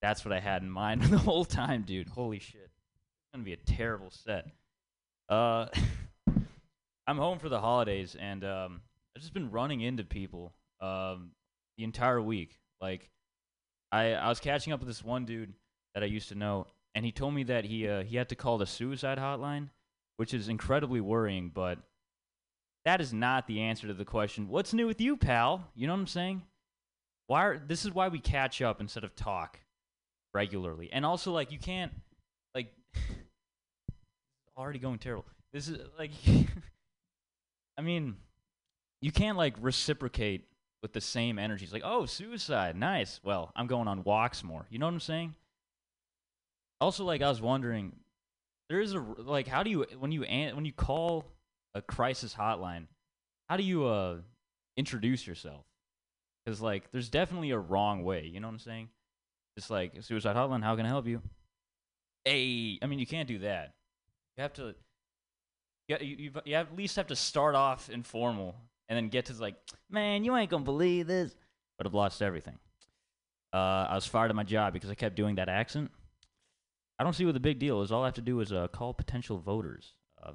That's 0.00 0.24
what 0.24 0.32
I 0.32 0.40
had 0.40 0.62
in 0.62 0.70
mind 0.70 1.02
the 1.04 1.18
whole 1.18 1.44
time, 1.44 1.82
dude. 1.82 2.08
Holy 2.08 2.38
shit, 2.38 2.70
it's 2.70 3.32
gonna 3.32 3.44
be 3.44 3.52
a 3.52 3.56
terrible 3.56 4.10
set. 4.10 4.46
Uh, 5.28 5.66
I'm 7.06 7.18
home 7.18 7.38
for 7.38 7.48
the 7.48 7.60
holidays, 7.60 8.16
and 8.18 8.44
um, 8.44 8.80
I've 9.16 9.22
just 9.22 9.34
been 9.34 9.50
running 9.50 9.80
into 9.80 10.04
people 10.04 10.54
um 10.80 11.32
the 11.76 11.84
entire 11.84 12.20
week. 12.20 12.58
Like, 12.80 13.10
I 13.90 14.12
I 14.12 14.28
was 14.28 14.40
catching 14.40 14.72
up 14.72 14.80
with 14.80 14.88
this 14.88 15.02
one 15.04 15.24
dude 15.24 15.54
that 15.94 16.02
I 16.02 16.06
used 16.06 16.28
to 16.28 16.34
know, 16.34 16.66
and 16.94 17.04
he 17.04 17.12
told 17.12 17.34
me 17.34 17.44
that 17.44 17.64
he 17.64 17.88
uh, 17.88 18.02
he 18.02 18.16
had 18.16 18.28
to 18.28 18.36
call 18.36 18.58
the 18.58 18.66
suicide 18.66 19.18
hotline, 19.18 19.70
which 20.16 20.32
is 20.32 20.48
incredibly 20.48 21.00
worrying. 21.00 21.50
But 21.52 21.78
that 22.84 23.00
is 23.00 23.12
not 23.12 23.46
the 23.48 23.62
answer 23.62 23.88
to 23.88 23.94
the 23.94 24.04
question. 24.04 24.48
What's 24.48 24.72
new 24.72 24.86
with 24.86 25.00
you, 25.00 25.16
pal? 25.16 25.68
You 25.74 25.88
know 25.88 25.94
what 25.94 26.00
I'm 26.00 26.06
saying? 26.06 26.42
Why? 27.26 27.44
Are, 27.44 27.58
this 27.58 27.84
is 27.84 27.92
why 27.92 28.06
we 28.08 28.20
catch 28.20 28.62
up 28.62 28.80
instead 28.80 29.02
of 29.02 29.16
talk 29.16 29.58
regularly, 30.34 30.90
and 30.92 31.04
also 31.04 31.32
like 31.32 31.52
you 31.52 31.58
can't 31.58 31.92
like 32.54 32.72
already 34.56 34.78
going 34.78 34.98
terrible. 34.98 35.26
This 35.52 35.68
is 35.68 35.78
like, 35.98 36.10
I 37.78 37.82
mean, 37.82 38.16
you 39.00 39.12
can't 39.12 39.38
like 39.38 39.54
reciprocate 39.60 40.44
with 40.82 40.92
the 40.92 41.00
same 41.00 41.38
energy. 41.38 41.64
It's 41.64 41.72
like, 41.72 41.82
oh, 41.84 42.06
suicide, 42.06 42.76
nice. 42.76 43.20
Well, 43.24 43.52
I'm 43.56 43.66
going 43.66 43.88
on 43.88 44.04
walks 44.04 44.44
more. 44.44 44.66
You 44.70 44.78
know 44.78 44.86
what 44.86 44.94
I'm 44.94 45.00
saying? 45.00 45.34
Also, 46.80 47.04
like 47.04 47.22
I 47.22 47.28
was 47.28 47.40
wondering, 47.40 47.96
there 48.68 48.80
is 48.80 48.92
a 48.92 49.00
like, 49.00 49.48
how 49.48 49.62
do 49.62 49.70
you 49.70 49.86
when 49.98 50.12
you 50.12 50.22
when 50.22 50.64
you 50.64 50.72
call 50.72 51.24
a 51.74 51.82
crisis 51.82 52.34
hotline, 52.34 52.86
how 53.48 53.56
do 53.56 53.62
you 53.62 53.86
uh 53.86 54.18
introduce 54.76 55.26
yourself? 55.26 55.64
Because 56.44 56.60
like, 56.60 56.90
there's 56.92 57.08
definitely 57.08 57.50
a 57.50 57.58
wrong 57.58 58.04
way. 58.04 58.26
You 58.26 58.40
know 58.40 58.48
what 58.48 58.54
I'm 58.54 58.58
saying? 58.60 58.88
Just 59.58 59.70
like 59.70 59.92
suicide 60.02 60.36
hotline, 60.36 60.62
how 60.62 60.76
can 60.76 60.86
I 60.86 60.88
help 60.88 61.08
you? 61.08 61.20
Hey, 62.24 62.78
I 62.80 62.86
mean, 62.86 63.00
you 63.00 63.06
can't 63.08 63.26
do 63.26 63.40
that. 63.40 63.74
You 64.36 64.42
have 64.42 64.52
to. 64.52 64.76
You, 65.88 65.96
you, 66.00 66.30
you, 66.44 66.54
at 66.54 66.76
least 66.76 66.94
have 66.94 67.08
to 67.08 67.16
start 67.16 67.56
off 67.56 67.90
informal 67.90 68.54
and 68.88 68.96
then 68.96 69.08
get 69.08 69.24
to 69.24 69.32
like, 69.32 69.56
man, 69.90 70.22
you 70.22 70.36
ain't 70.36 70.48
gonna 70.48 70.62
believe 70.62 71.08
this. 71.08 71.34
But 71.76 71.88
I've 71.88 71.94
lost 71.94 72.22
everything. 72.22 72.56
Uh, 73.52 73.88
I 73.90 73.96
was 73.96 74.06
fired 74.06 74.30
at 74.30 74.36
my 74.36 74.44
job 74.44 74.74
because 74.74 74.90
I 74.90 74.94
kept 74.94 75.16
doing 75.16 75.34
that 75.34 75.48
accent. 75.48 75.90
I 77.00 77.02
don't 77.02 77.14
see 77.14 77.24
what 77.24 77.34
the 77.34 77.40
big 77.40 77.58
deal 77.58 77.82
is. 77.82 77.90
All 77.90 78.04
I 78.04 78.06
have 78.06 78.14
to 78.14 78.20
do 78.20 78.38
is 78.38 78.52
uh, 78.52 78.68
call 78.68 78.94
potential 78.94 79.38
voters. 79.38 79.94
Uh, 80.22 80.34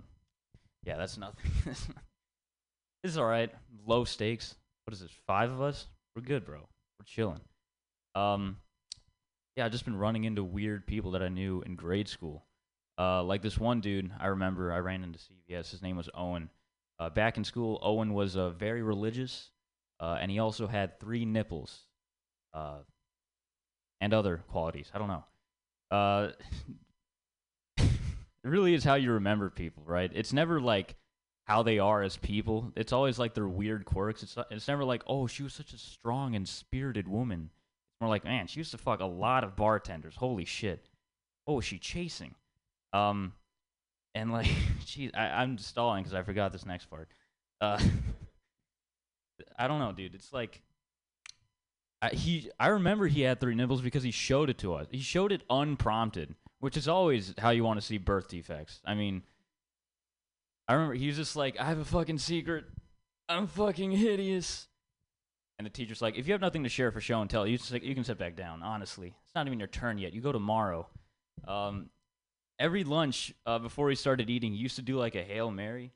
yeah, 0.84 0.98
that's 0.98 1.18
nothing. 1.18 1.50
This 3.04 3.12
is 3.12 3.18
all 3.18 3.26
right. 3.26 3.54
Low 3.86 4.06
stakes. 4.06 4.56
What 4.86 4.94
is 4.94 5.02
this? 5.02 5.12
Five 5.28 5.52
of 5.52 5.62
us? 5.62 5.88
We're 6.16 6.22
good, 6.22 6.46
bro. 6.46 6.60
We're 6.60 7.06
chilling. 7.06 7.42
Um, 8.16 8.56
yeah, 9.56 9.66
I've 9.66 9.72
just 9.72 9.86
been 9.86 9.98
running 9.98 10.24
into 10.24 10.44
weird 10.44 10.88
people 10.88 11.12
that 11.12 11.22
I 11.22 11.30
knew 11.30 11.62
in 11.66 11.76
grade 11.76 12.08
school. 12.08 12.46
Uh, 12.98 13.24
like 13.24 13.42
this 13.42 13.58
one 13.58 13.82
dude 13.82 14.12
I 14.20 14.28
remember 14.28 14.72
I 14.72 14.78
ran 14.78 15.04
into 15.04 15.20
CVS. 15.20 15.72
His 15.72 15.82
name 15.82 15.98
was 15.98 16.10
Owen. 16.14 16.50
Uh, 17.00 17.10
back 17.10 17.38
in 17.38 17.44
school, 17.44 17.80
Owen 17.82 18.14
was 18.14 18.38
uh, 18.38 18.52
very 18.52 18.84
religious, 18.84 19.50
uh, 20.00 20.18
and 20.22 20.30
he 20.30 20.40
also 20.40 20.68
had 20.68 21.00
three 21.00 21.26
nipples, 21.26 21.86
uh, 22.54 22.78
and 24.00 24.14
other 24.14 24.44
qualities. 24.50 24.92
I 24.94 25.00
don't 25.00 25.08
know. 25.08 25.24
Uh, 25.90 26.32
it 27.78 27.90
really 28.44 28.74
is 28.74 28.84
how 28.84 28.96
you 28.96 29.14
remember 29.14 29.50
people, 29.50 29.84
right? 29.86 30.12
It's 30.14 30.34
never 30.34 30.62
like 30.62 30.96
how 31.46 31.64
they 31.64 31.80
are 31.80 32.04
as 32.04 32.18
people. 32.18 32.72
It's 32.76 32.94
always 32.94 33.18
like 33.18 33.34
their 33.34 33.48
weird 33.48 33.86
quirks. 33.86 34.24
It's 34.24 34.38
it's 34.52 34.68
never 34.68 34.84
like, 34.84 35.04
oh, 35.08 35.28
she 35.28 35.44
was 35.44 35.54
such 35.54 35.74
a 35.74 35.78
strong 35.78 36.36
and 36.36 36.48
spirited 36.48 37.08
woman. 37.08 37.50
More 38.04 38.10
like, 38.10 38.26
man, 38.26 38.48
she 38.48 38.60
used 38.60 38.72
to 38.72 38.78
fuck 38.78 39.00
a 39.00 39.06
lot 39.06 39.46
of 39.46 39.56
bartenders. 39.56 40.18
Holy 40.18 40.44
shit. 40.44 40.90
Oh, 41.48 41.60
is 41.60 41.66
she 41.66 41.80
chasing? 41.80 42.36
Um, 42.92 43.32
and 44.14 44.30
like, 44.30 44.50
geez, 44.86 45.12
I, 45.14 45.28
I'm 45.28 45.58
stalling 45.58 46.04
because 46.04 46.14
I 46.14 46.22
forgot 46.22 46.52
this 46.52 46.66
next 46.66 46.88
part. 46.88 47.08
Uh, 47.62 47.80
I 49.58 49.70
don't 49.70 49.80
know, 49.80 49.94
dude. 49.94 50.16
It's 50.16 50.34
like, 50.34 50.62
I, 52.02 52.10
he. 52.10 52.50
I 52.60 52.68
remember 52.68 53.08
he 53.08 53.22
had 53.22 53.40
three 53.40 53.56
nipples 53.56 53.80
because 53.80 54.04
he 54.04 54.12
showed 54.12 54.50
it 54.50 54.58
to 54.58 54.74
us. 54.74 54.88
He 54.92 55.00
showed 55.00 55.32
it 55.32 55.44
unprompted, 55.50 56.36
which 56.60 56.76
is 56.76 56.90
always 56.90 57.34
how 57.38 57.52
you 57.52 57.64
want 57.64 57.80
to 57.80 57.86
see 57.86 57.98
birth 57.98 58.28
defects. 58.28 58.82
I 58.84 58.96
mean, 58.96 59.24
I 60.68 60.74
remember 60.74 60.96
he 60.96 61.08
was 61.08 61.16
just 61.16 61.38
like, 61.38 61.58
I 61.58 61.64
have 61.64 61.80
a 61.80 61.86
fucking 61.86 62.18
secret. 62.18 62.66
I'm 63.30 63.48
fucking 63.48 63.92
hideous. 63.92 64.68
And 65.64 65.72
the 65.72 65.74
teacher's 65.74 66.02
like, 66.02 66.18
if 66.18 66.28
you 66.28 66.34
have 66.34 66.42
nothing 66.42 66.64
to 66.64 66.70
share 66.70 66.92
for 66.92 67.00
show 67.00 67.22
and 67.22 67.30
tell, 67.30 67.48
you, 67.48 67.58
just, 67.58 67.72
you 67.72 67.96
can 67.96 68.04
sit 68.04 68.18
back 68.18 68.36
down. 68.36 68.62
Honestly, 68.62 69.16
it's 69.26 69.34
not 69.34 69.48
even 69.48 69.60
your 69.60 69.70
turn 69.70 69.98
yet. 69.98 70.12
You 70.12 70.20
go 70.20 70.34
tomorrow. 70.34 70.90
Um, 71.48 71.90
every 72.60 72.84
lunch 72.84 73.34
uh, 73.46 73.60
before 73.60 73.90
he 73.90 73.96
started 73.96 74.30
eating, 74.30 74.52
he 74.52 74.58
used 74.58 74.76
to 74.76 74.82
do 74.82 74.98
like 74.98 75.16
a 75.16 75.24
hail 75.24 75.52
mary. 75.52 75.94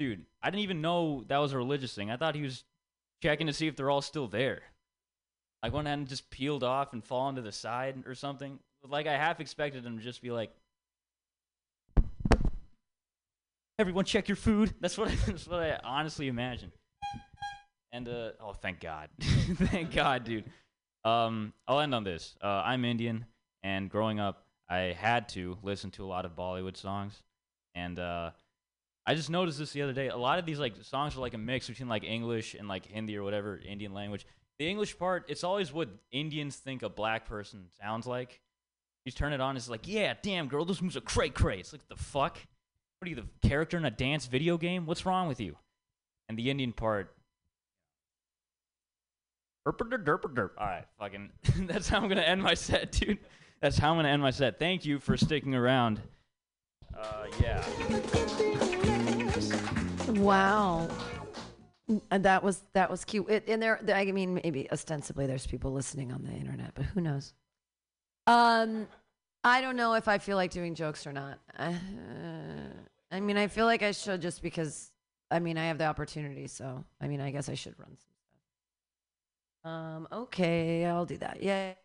Dude, 0.00 0.24
I 0.42 0.50
didn't 0.50 0.64
even 0.64 0.80
know 0.80 1.22
that 1.28 1.38
was 1.38 1.52
a 1.52 1.56
religious 1.56 1.94
thing. 1.94 2.10
I 2.10 2.16
thought 2.16 2.34
he 2.34 2.42
was 2.42 2.64
checking 3.22 3.46
to 3.46 3.52
see 3.52 3.68
if 3.68 3.76
they're 3.76 3.90
all 3.90 4.02
still 4.02 4.26
there. 4.26 4.62
Like 5.62 5.72
went 5.72 5.86
ahead 5.86 6.00
and 6.00 6.08
just 6.08 6.28
peeled 6.28 6.64
off 6.64 6.92
and 6.92 7.04
fallen 7.04 7.36
to 7.36 7.42
the 7.42 7.52
side 7.52 8.02
or 8.08 8.16
something. 8.16 8.58
Like 8.82 9.06
I 9.06 9.12
half 9.12 9.38
expected 9.38 9.86
him 9.86 9.98
to 9.98 10.02
just 10.02 10.20
be 10.20 10.32
like, 10.32 10.50
"Everyone, 13.78 14.04
check 14.04 14.26
your 14.26 14.34
food." 14.36 14.74
That's 14.80 14.98
what 14.98 15.10
I, 15.10 15.14
that's 15.26 15.46
what 15.46 15.60
I 15.60 15.78
honestly 15.84 16.26
imagine. 16.26 16.72
And 17.92 18.08
uh, 18.08 18.30
oh, 18.40 18.52
thank 18.52 18.80
God, 18.80 19.08
thank 19.20 19.92
God, 19.92 20.24
dude. 20.24 20.44
Um, 21.04 21.52
I'll 21.66 21.80
end 21.80 21.94
on 21.94 22.04
this. 22.04 22.36
Uh, 22.42 22.62
I'm 22.64 22.84
Indian, 22.84 23.26
and 23.62 23.90
growing 23.90 24.20
up, 24.20 24.44
I 24.68 24.94
had 24.96 25.28
to 25.30 25.58
listen 25.62 25.90
to 25.92 26.04
a 26.04 26.06
lot 26.06 26.24
of 26.24 26.36
Bollywood 26.36 26.76
songs, 26.76 27.20
and 27.74 27.98
uh, 27.98 28.30
I 29.06 29.14
just 29.14 29.30
noticed 29.30 29.58
this 29.58 29.72
the 29.72 29.82
other 29.82 29.92
day. 29.92 30.08
A 30.08 30.16
lot 30.16 30.38
of 30.38 30.46
these 30.46 30.60
like 30.60 30.74
songs 30.82 31.16
are 31.16 31.20
like 31.20 31.34
a 31.34 31.38
mix 31.38 31.68
between 31.68 31.88
like 31.88 32.04
English 32.04 32.54
and 32.54 32.68
like 32.68 32.86
Hindi 32.86 33.16
or 33.16 33.24
whatever 33.24 33.58
Indian 33.58 33.92
language. 33.92 34.24
The 34.60 34.68
English 34.68 34.98
part, 34.98 35.24
it's 35.28 35.42
always 35.42 35.72
what 35.72 35.88
Indians 36.12 36.56
think 36.56 36.82
a 36.82 36.88
black 36.88 37.26
person 37.26 37.66
sounds 37.80 38.06
like. 38.06 38.40
You 39.04 39.10
turn 39.10 39.32
it 39.32 39.40
on, 39.40 39.56
it's 39.56 39.70
like, 39.70 39.88
yeah, 39.88 40.14
damn 40.22 40.46
girl, 40.46 40.64
those 40.64 40.82
moves 40.82 40.96
are 40.96 41.00
cray 41.00 41.30
cray. 41.30 41.58
It's 41.58 41.72
like 41.72 41.88
the 41.88 41.96
fuck. 41.96 42.38
What 42.98 43.06
are 43.06 43.08
you, 43.08 43.16
the 43.16 43.48
character 43.48 43.78
in 43.78 43.84
a 43.86 43.90
dance 43.90 44.26
video 44.26 44.58
game? 44.58 44.84
What's 44.84 45.06
wrong 45.06 45.26
with 45.26 45.40
you? 45.40 45.56
And 46.28 46.38
the 46.38 46.50
Indian 46.50 46.72
part. 46.72 47.12
Derp 49.66 49.78
derp 49.78 50.22
derp. 50.34 50.50
All 50.58 50.66
right, 50.66 50.84
fucking. 50.98 51.30
That's 51.66 51.88
how 51.88 52.00
I'm 52.00 52.08
gonna 52.08 52.22
end 52.22 52.42
my 52.42 52.54
set, 52.54 52.92
dude. 52.92 53.18
That's 53.60 53.78
how 53.78 53.90
I'm 53.90 53.96
gonna 53.96 54.08
end 54.08 54.22
my 54.22 54.30
set. 54.30 54.58
Thank 54.58 54.84
you 54.84 54.98
for 54.98 55.16
sticking 55.16 55.54
around. 55.54 56.00
Uh, 56.96 57.26
yeah. 57.40 57.64
Wow. 60.12 60.88
And 62.10 62.24
that 62.24 62.42
was 62.42 62.62
that 62.72 62.90
was 62.90 63.04
cute. 63.04 63.28
It, 63.28 63.48
and 63.48 63.62
there, 63.62 63.80
I 63.92 64.10
mean, 64.12 64.34
maybe 64.34 64.70
ostensibly 64.70 65.26
there's 65.26 65.46
people 65.46 65.72
listening 65.72 66.12
on 66.12 66.22
the 66.22 66.32
internet, 66.32 66.72
but 66.74 66.84
who 66.86 67.00
knows? 67.00 67.34
Um, 68.26 68.86
I 69.42 69.60
don't 69.60 69.76
know 69.76 69.94
if 69.94 70.06
I 70.08 70.18
feel 70.18 70.36
like 70.36 70.50
doing 70.52 70.74
jokes 70.74 71.06
or 71.06 71.12
not. 71.12 71.38
Uh, 71.58 71.72
I 73.10 73.20
mean, 73.20 73.36
I 73.36 73.48
feel 73.48 73.66
like 73.66 73.82
I 73.82 73.90
should 73.90 74.20
just 74.22 74.42
because 74.42 74.92
I 75.30 75.38
mean 75.38 75.58
I 75.58 75.66
have 75.66 75.78
the 75.78 75.86
opportunity. 75.86 76.46
So 76.46 76.84
I 77.00 77.08
mean, 77.08 77.20
I 77.20 77.30
guess 77.30 77.48
I 77.48 77.54
should 77.54 77.74
run 77.78 77.88
some 77.88 77.96
stuff. 77.96 78.09
Um, 79.64 80.08
okay, 80.10 80.84
I'll 80.86 81.04
do 81.04 81.18
that. 81.18 81.42
Yay. 81.42 81.76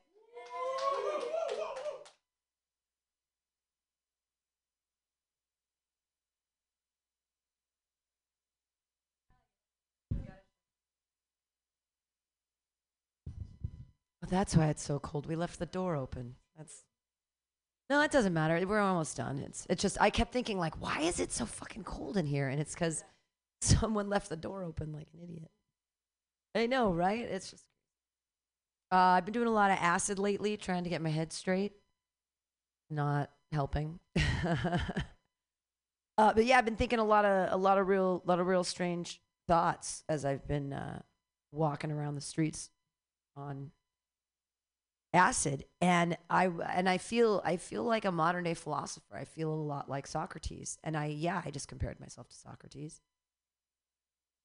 That's 14.30 14.56
why 14.56 14.68
it's 14.70 14.84
so 14.84 15.00
cold. 15.00 15.28
We 15.28 15.36
left 15.36 15.60
the 15.60 15.66
door 15.66 15.96
open. 15.96 16.36
That's 16.58 16.84
no, 17.90 18.02
it 18.02 18.10
doesn't 18.12 18.34
matter. 18.34 18.66
We're 18.68 18.80
almost 18.80 19.18
done. 19.18 19.40
It's 19.40 19.68
it's 19.70 19.82
just 19.82 19.98
I 20.02 20.10
kept 20.10 20.34
thinking 20.34 20.58
like, 20.58 20.82
why 20.82 21.02
is 21.02 21.20
it 21.20 21.32
so 21.32 21.46
fucking 21.46 21.84
cold 21.84 22.18
in 22.18 22.26
here? 22.26 22.50
And 22.50 22.60
it's 22.60 22.74
because 22.74 23.04
someone 23.62 24.10
left 24.10 24.30
the 24.30 24.36
door 24.36 24.64
open 24.64 24.92
like 24.92 25.08
an 25.14 25.22
idiot. 25.24 25.52
I 26.56 26.68
know, 26.68 26.92
right? 26.92 27.20
It's 27.22 27.52
just. 27.52 27.66
Uh, 28.92 29.18
I've 29.18 29.26
been 29.26 29.34
doing 29.34 29.48
a 29.48 29.52
lot 29.52 29.72
of 29.72 29.78
acid 29.80 30.20
lately, 30.20 30.56
trying 30.58 30.86
to 30.86 30.90
get 30.90 31.02
my 31.02 31.10
head 31.10 31.34
straight. 31.34 31.74
Not 32.90 33.30
helping. 33.52 34.00
uh, 34.46 34.80
but 36.18 36.46
yeah, 36.46 36.58
I've 36.58 36.66
been 36.66 36.78
thinking 36.78 37.00
a 37.00 37.04
lot 37.04 37.26
of 37.26 37.52
a 37.52 37.58
lot 37.58 37.78
of 37.78 37.88
real, 37.88 38.24
lot 38.26 38.40
of 38.40 38.48
real 38.48 38.64
strange 38.64 39.22
thoughts 39.48 40.04
as 40.08 40.24
I've 40.24 40.48
been 40.48 40.72
uh, 40.72 41.02
walking 41.52 41.92
around 41.92 42.16
the 42.16 42.22
streets 42.22 42.70
on 43.36 43.72
acid 45.14 45.64
and 45.80 46.18
i 46.30 46.52
and 46.74 46.90
i 46.90 46.98
feel 46.98 47.42
i 47.46 47.56
feel 47.56 47.84
like 47.84 48.04
a 48.04 48.12
modern 48.12 48.44
day 48.44 48.54
philosopher 48.54 49.16
i 49.16 49.24
feel 49.24 49.50
a 49.50 49.56
lot 49.56 49.90
like 49.90 50.06
socrates 50.06 50.78
and 50.84 50.98
i 50.98 51.06
yeah 51.06 51.42
i 51.46 51.50
just 51.50 51.70
compared 51.70 52.00
myself 52.02 52.28
to 52.28 52.36
socrates 52.36 53.00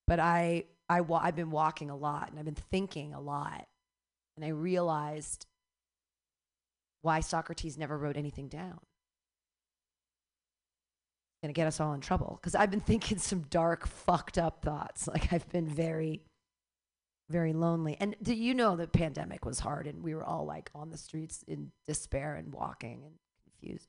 but 0.06 0.20
i 0.20 0.64
i 0.90 1.00
wa- 1.00 1.20
i've 1.22 1.36
been 1.36 1.50
walking 1.50 1.88
a 1.90 1.96
lot 1.96 2.30
and 2.30 2.38
i've 2.38 2.44
been 2.44 2.54
thinking 2.54 3.14
a 3.14 3.20
lot 3.20 3.66
and 4.36 4.44
i 4.44 4.48
realized 4.48 5.46
why 7.02 7.20
socrates 7.20 7.78
never 7.78 7.96
wrote 7.96 8.16
anything 8.16 8.48
down 8.48 8.78
to 11.42 11.52
get 11.54 11.66
us 11.66 11.80
all 11.80 11.94
in 11.94 12.00
trouble 12.00 12.38
because 12.40 12.54
i've 12.54 12.70
been 12.70 12.80
thinking 12.92 13.16
some 13.16 13.40
dark 13.48 13.86
fucked 13.86 14.36
up 14.36 14.62
thoughts 14.62 15.08
like 15.08 15.32
i've 15.32 15.48
been 15.48 15.66
very 15.66 16.20
very 17.30 17.52
lonely. 17.52 17.96
And 18.00 18.16
do 18.22 18.34
you 18.34 18.54
know 18.54 18.76
the 18.76 18.88
pandemic 18.88 19.44
was 19.46 19.60
hard 19.60 19.86
and 19.86 20.02
we 20.02 20.14
were 20.14 20.24
all 20.24 20.44
like 20.44 20.70
on 20.74 20.90
the 20.90 20.98
streets 20.98 21.44
in 21.46 21.70
despair 21.86 22.34
and 22.34 22.52
walking 22.52 23.04
and 23.04 23.14
confused. 23.44 23.88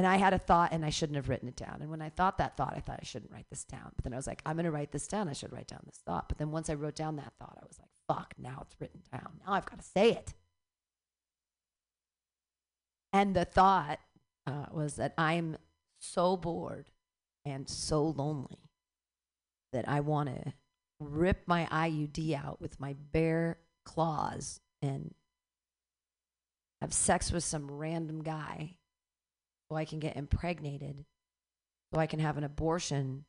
And 0.00 0.06
I 0.06 0.16
had 0.16 0.32
a 0.32 0.38
thought 0.38 0.72
and 0.72 0.82
I 0.82 0.88
shouldn't 0.88 1.16
have 1.16 1.28
written 1.28 1.46
it 1.46 1.56
down. 1.56 1.80
And 1.82 1.90
when 1.90 2.00
I 2.00 2.08
thought 2.08 2.38
that 2.38 2.56
thought, 2.56 2.72
I 2.74 2.80
thought 2.80 3.00
I 3.02 3.04
shouldn't 3.04 3.30
write 3.30 3.50
this 3.50 3.64
down. 3.64 3.92
But 3.94 4.04
then 4.04 4.14
I 4.14 4.16
was 4.16 4.26
like, 4.26 4.40
I'm 4.46 4.56
going 4.56 4.64
to 4.64 4.70
write 4.70 4.92
this 4.92 5.06
down. 5.06 5.28
I 5.28 5.34
should 5.34 5.52
write 5.52 5.66
down 5.66 5.82
this 5.84 6.00
thought. 6.06 6.26
But 6.26 6.38
then 6.38 6.50
once 6.50 6.70
I 6.70 6.74
wrote 6.74 6.94
down 6.94 7.16
that 7.16 7.34
thought, 7.38 7.58
I 7.60 7.66
was 7.66 7.78
like, 7.78 7.90
fuck, 8.08 8.32
now 8.38 8.62
it's 8.62 8.74
written 8.80 9.02
down. 9.12 9.40
Now 9.44 9.52
I've 9.52 9.66
got 9.66 9.78
to 9.78 9.84
say 9.84 10.12
it. 10.12 10.32
And 13.12 13.36
the 13.36 13.44
thought 13.44 14.00
uh, 14.46 14.68
was 14.72 14.96
that 14.96 15.12
I'm 15.18 15.58
so 15.98 16.38
bored 16.38 16.88
and 17.44 17.68
so 17.68 18.02
lonely 18.02 18.70
that 19.74 19.86
I 19.86 20.00
want 20.00 20.30
to 20.30 20.54
rip 20.98 21.42
my 21.46 21.68
IUD 21.70 22.42
out 22.42 22.58
with 22.58 22.80
my 22.80 22.96
bare 23.12 23.58
claws 23.84 24.62
and 24.80 25.12
have 26.80 26.94
sex 26.94 27.30
with 27.30 27.44
some 27.44 27.70
random 27.70 28.22
guy 28.22 28.78
so 29.70 29.76
I 29.76 29.84
can 29.84 30.00
get 30.00 30.16
impregnated, 30.16 31.04
so 31.92 32.00
I 32.00 32.06
can 32.06 32.18
have 32.18 32.36
an 32.36 32.44
abortion 32.44 33.24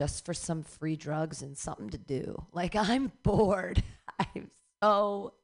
just 0.00 0.24
for 0.24 0.34
some 0.34 0.62
free 0.62 0.96
drugs 0.96 1.42
and 1.42 1.56
something 1.56 1.90
to 1.90 1.98
do. 1.98 2.44
Like, 2.52 2.76
I'm 2.76 3.12
bored. 3.22 3.82
I'm 4.18 4.50
so 4.82 5.34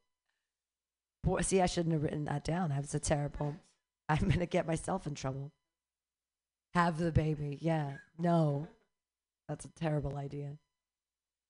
bored. 1.24 1.44
See, 1.44 1.60
I 1.60 1.66
shouldn't 1.66 1.92
have 1.92 2.02
written 2.02 2.24
that 2.24 2.44
down. 2.44 2.70
That 2.70 2.80
was 2.80 2.94
a 2.94 3.00
terrible. 3.00 3.56
I'm 4.08 4.26
going 4.28 4.40
to 4.40 4.46
get 4.46 4.66
myself 4.66 5.06
in 5.06 5.14
trouble. 5.14 5.52
Have 6.74 6.98
the 6.98 7.12
baby. 7.12 7.58
Yeah. 7.60 7.92
No. 8.18 8.68
That's 9.48 9.64
a 9.64 9.70
terrible 9.70 10.16
idea. 10.16 10.56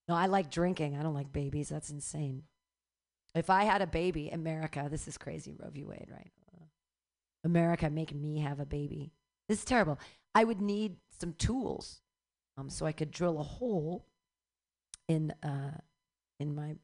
No, 0.07 0.15
I 0.15 0.25
like 0.25 0.49
drinking. 0.49 0.97
I 0.97 1.03
don't 1.03 1.13
like 1.13 1.31
babies. 1.31 1.69
That's 1.69 1.91
insane. 1.91 2.43
If 3.35 3.49
I 3.49 3.63
had 3.63 3.81
a 3.81 3.87
baby, 3.87 4.29
America, 4.29 4.87
this 4.89 5.07
is 5.07 5.17
crazy, 5.17 5.55
Roe 5.57 5.69
v. 5.69 5.83
Wade, 5.83 6.09
right? 6.11 6.31
America 7.43 7.89
make 7.89 8.13
me 8.13 8.39
have 8.39 8.59
a 8.59 8.65
baby. 8.65 9.11
This 9.49 9.59
is 9.59 9.65
terrible. 9.65 9.99
I 10.35 10.43
would 10.43 10.61
need 10.61 10.97
some 11.19 11.33
tools. 11.33 12.01
um, 12.57 12.69
so 12.69 12.85
I 12.85 12.91
could 12.91 13.11
drill 13.11 13.39
a 13.39 13.43
hole 13.43 14.05
in 15.07 15.33
uh, 15.43 15.77
in 16.39 16.55
my 16.55 16.75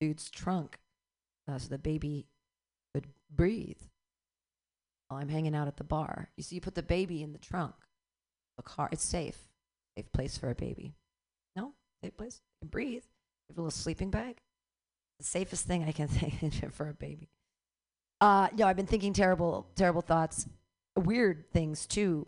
dude's 0.00 0.30
trunk 0.30 0.78
uh, 1.48 1.58
so 1.58 1.68
the 1.68 1.78
baby 1.78 2.26
could 2.94 3.06
breathe 3.30 3.80
while 5.08 5.20
I'm 5.20 5.28
hanging 5.28 5.54
out 5.54 5.68
at 5.68 5.76
the 5.76 5.84
bar. 5.84 6.30
You 6.36 6.42
see, 6.42 6.56
you 6.56 6.60
put 6.60 6.74
the 6.74 6.82
baby 6.82 7.22
in 7.22 7.32
the 7.32 7.38
trunk, 7.38 7.74
the 8.56 8.62
car. 8.62 8.88
It's 8.92 9.04
safe, 9.04 9.38
safe 9.96 10.10
place 10.12 10.36
for 10.38 10.50
a 10.50 10.54
baby. 10.54 10.94
No, 11.56 11.72
safe 12.02 12.16
place. 12.16 12.40
You 12.60 12.66
can 12.66 12.70
breathe. 12.70 13.04
You 13.04 13.52
have 13.52 13.58
a 13.58 13.60
little 13.60 13.70
sleeping 13.70 14.10
bag. 14.10 14.40
The 15.18 15.24
safest 15.24 15.66
thing 15.66 15.84
I 15.84 15.92
can 15.92 16.08
think 16.08 16.62
of 16.62 16.74
for 16.74 16.88
a 16.88 16.94
baby. 16.94 17.28
Uh, 18.24 18.48
no, 18.56 18.66
I've 18.66 18.76
been 18.76 18.86
thinking 18.86 19.12
terrible, 19.12 19.66
terrible 19.76 20.00
thoughts, 20.00 20.46
weird 20.96 21.44
things 21.52 21.84
too, 21.84 22.26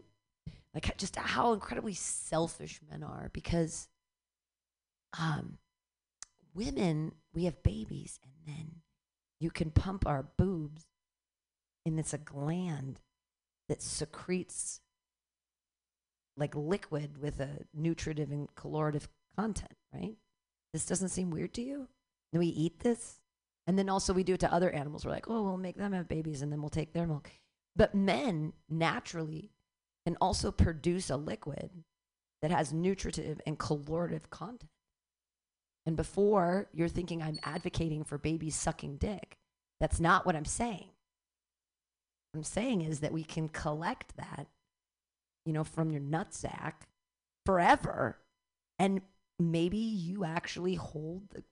like 0.75 0.95
just 0.99 1.17
how 1.17 1.55
incredibly 1.55 1.95
selfish 1.95 2.81
men 2.91 3.03
are. 3.03 3.31
Because, 3.33 3.89
um, 5.19 5.57
women, 6.53 7.13
we 7.33 7.47
have 7.47 7.63
babies, 7.63 8.21
and 8.23 8.33
then 8.45 8.71
you 9.41 9.51
can 9.51 9.71
pump 9.71 10.07
our 10.07 10.27
boobs, 10.37 10.85
and 11.87 11.99
it's 11.99 12.13
a 12.13 12.19
gland 12.19 13.01
that 13.71 13.81
secretes 13.81 14.83
like 16.37 16.55
liquid 16.55 17.23
with 17.23 17.41
a 17.41 17.61
nutritive 17.73 18.31
and 18.31 18.55
calorative 18.55 19.09
content, 19.35 19.79
right? 19.95 20.17
This 20.75 20.85
doesn't 20.85 21.09
seem 21.09 21.31
weird 21.31 21.55
to 21.55 21.63
you? 21.63 21.89
Then 22.33 22.41
we 22.41 22.49
eat 22.49 22.81
this? 22.81 23.21
And 23.67 23.79
then 23.79 23.89
also 23.89 24.13
we 24.13 24.23
do 24.23 24.35
it 24.35 24.41
to 24.41 24.53
other 24.53 24.71
animals. 24.71 25.05
We're 25.05 25.13
like, 25.13 25.29
oh, 25.29 25.43
we'll 25.43 25.57
make 25.57 25.77
them 25.77 25.93
have 25.93 26.09
babies 26.09 26.43
and 26.43 26.53
then 26.53 26.61
we'll 26.61 26.69
take 26.71 26.93
their 26.93 27.07
milk. 27.07 27.31
But 27.75 27.95
men 27.95 28.53
naturally 28.69 29.51
can 30.07 30.17
also 30.21 30.53
produce 30.53 31.11
a 31.11 31.17
liquid 31.17 31.71
that 32.43 32.51
has 32.51 32.73
nutritive 32.73 33.41
and 33.47 33.59
calorative 33.59 34.31
content. 34.31 34.71
And 35.85 35.97
before 35.97 36.69
you're 36.73 36.89
thinking 36.89 37.23
I'm 37.23 37.39
advocating 37.43 38.05
for 38.05 38.19
babies 38.19 38.55
sucking 38.55 38.97
dick, 38.97 39.37
that's 39.81 40.01
not 40.01 40.27
what 40.27 40.37
I'm 40.37 40.45
saying. 40.45 40.91
What 42.33 42.39
I'm 42.39 42.45
saying 42.45 42.83
is 42.83 43.01
that 43.01 43.13
we 43.13 43.25
can 43.25 43.49
collect 43.49 44.17
that, 44.17 44.47
you 45.45 45.53
know, 45.53 45.65
from 45.65 45.91
your 45.91 46.01
nutsack 46.01 46.73
forever. 47.45 48.19
And 48.79 49.01
maybe 49.39 49.79
you 49.79 50.25
actually 50.25 50.75
hold 50.75 51.31
the 51.31 51.45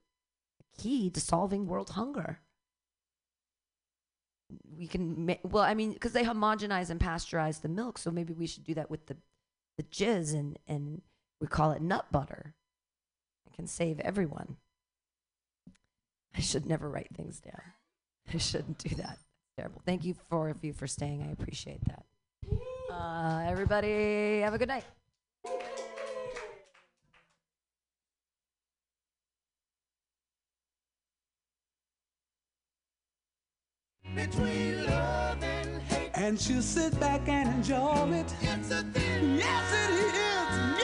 key 0.77 1.09
to 1.09 1.19
solving 1.19 1.67
world 1.67 1.91
hunger. 1.91 2.39
We 4.77 4.87
can, 4.87 5.25
ma- 5.25 5.35
well, 5.43 5.63
I 5.63 5.73
mean, 5.73 5.93
because 5.93 6.13
they 6.13 6.23
homogenize 6.23 6.89
and 6.89 6.99
pasteurize 6.99 7.61
the 7.61 7.67
milk, 7.67 7.97
so 7.97 8.11
maybe 8.11 8.33
we 8.33 8.47
should 8.47 8.63
do 8.63 8.75
that 8.75 8.91
with 8.91 9.07
the, 9.07 9.17
the 9.77 9.83
jizz 9.83 10.33
and, 10.33 10.59
and 10.67 11.01
we 11.41 11.47
call 11.47 11.71
it 11.71 11.81
nut 11.81 12.05
butter. 12.11 12.53
It 13.47 13.55
can 13.55 13.67
save 13.67 13.99
everyone. 13.99 14.57
I 16.35 16.41
should 16.41 16.65
never 16.65 16.89
write 16.89 17.09
things 17.15 17.39
down. 17.39 17.61
I 18.33 18.37
shouldn't 18.37 18.77
do 18.77 18.95
that. 18.95 19.19
Terrible. 19.57 19.81
Thank 19.85 20.03
you 20.03 20.15
for 20.29 20.49
of 20.49 20.63
you 20.63 20.73
for 20.73 20.87
staying. 20.87 21.23
I 21.23 21.31
appreciate 21.31 21.81
that. 21.85 22.05
Uh, 22.91 23.43
everybody, 23.47 24.41
have 24.41 24.53
a 24.53 24.57
good 24.57 24.67
night. 24.67 24.83
And 36.25 36.39
she'll 36.39 36.61
sit 36.61 36.99
back 36.99 37.27
and 37.27 37.47
enjoy 37.49 38.09
it. 38.13 38.33
Yes, 38.41 38.71
it 38.71 38.85
is. 38.95 39.39
Yes, 39.39 39.73
it 39.83 39.91
is. 39.91 40.13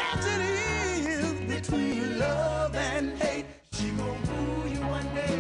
Yes, 0.02 0.26
it 0.34 0.42
is. 0.42 1.62
Between 1.62 2.20
love 2.20 2.76
and 2.76 3.18
hate, 3.18 3.46
she 3.74 3.90
gon' 3.92 4.22
fool 4.24 4.68
you 4.68 4.80
one 4.80 5.08
day. 5.16 5.38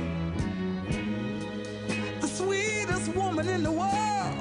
The 2.19 2.27
sweetest 2.27 3.15
woman 3.15 3.47
in 3.47 3.63
the 3.63 3.71
world 3.71 4.37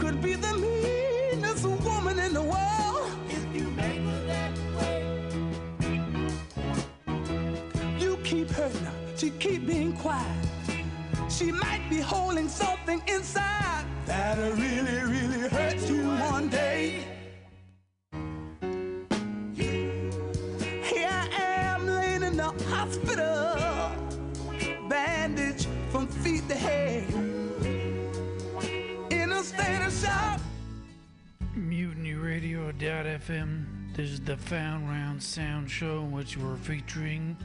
could 0.00 0.20
be 0.20 0.34
the 0.34 0.54
meanest 0.54 1.64
woman 1.64 2.18
in 2.18 2.34
the 2.34 2.42
world. 2.42 3.10
If 3.28 3.54
you 3.54 3.70
make 3.70 4.02
her 4.02 4.26
that 4.26 4.58
way, 4.76 5.04
you 7.98 8.16
keep 8.24 8.50
hurting 8.50 8.84
her. 8.84 8.94
She 9.16 9.30
keep 9.30 9.66
being 9.66 9.92
quiet. 9.92 10.49
She 11.40 11.50
might 11.52 11.88
be 11.88 12.00
holding 12.00 12.48
something 12.50 13.00
inside 13.08 13.86
that'll 14.04 14.52
really, 14.52 15.02
really 15.04 15.48
hurt 15.48 15.80
you 15.88 16.06
one 16.06 16.50
day. 16.50 17.02
Here 19.54 21.08
I 21.08 21.28
am 21.40 21.86
laying 21.86 22.24
in 22.24 22.36
the 22.36 22.52
hospital, 22.68 23.56
from 25.88 26.08
feet 26.08 26.46
to 26.50 26.54
head, 26.54 27.10
in 29.10 29.32
a 29.32 29.42
state 29.42 29.82
of 29.82 29.94
shock. 29.94 30.42
MutinyRadio.fm. 31.56 33.64
This 33.96 34.10
is 34.10 34.20
the 34.20 34.36
Found 34.36 34.90
Round 34.90 35.22
Sound 35.22 35.70
Show, 35.70 36.00
in 36.00 36.12
which 36.12 36.36
we're 36.36 36.56
featuring 36.56 37.38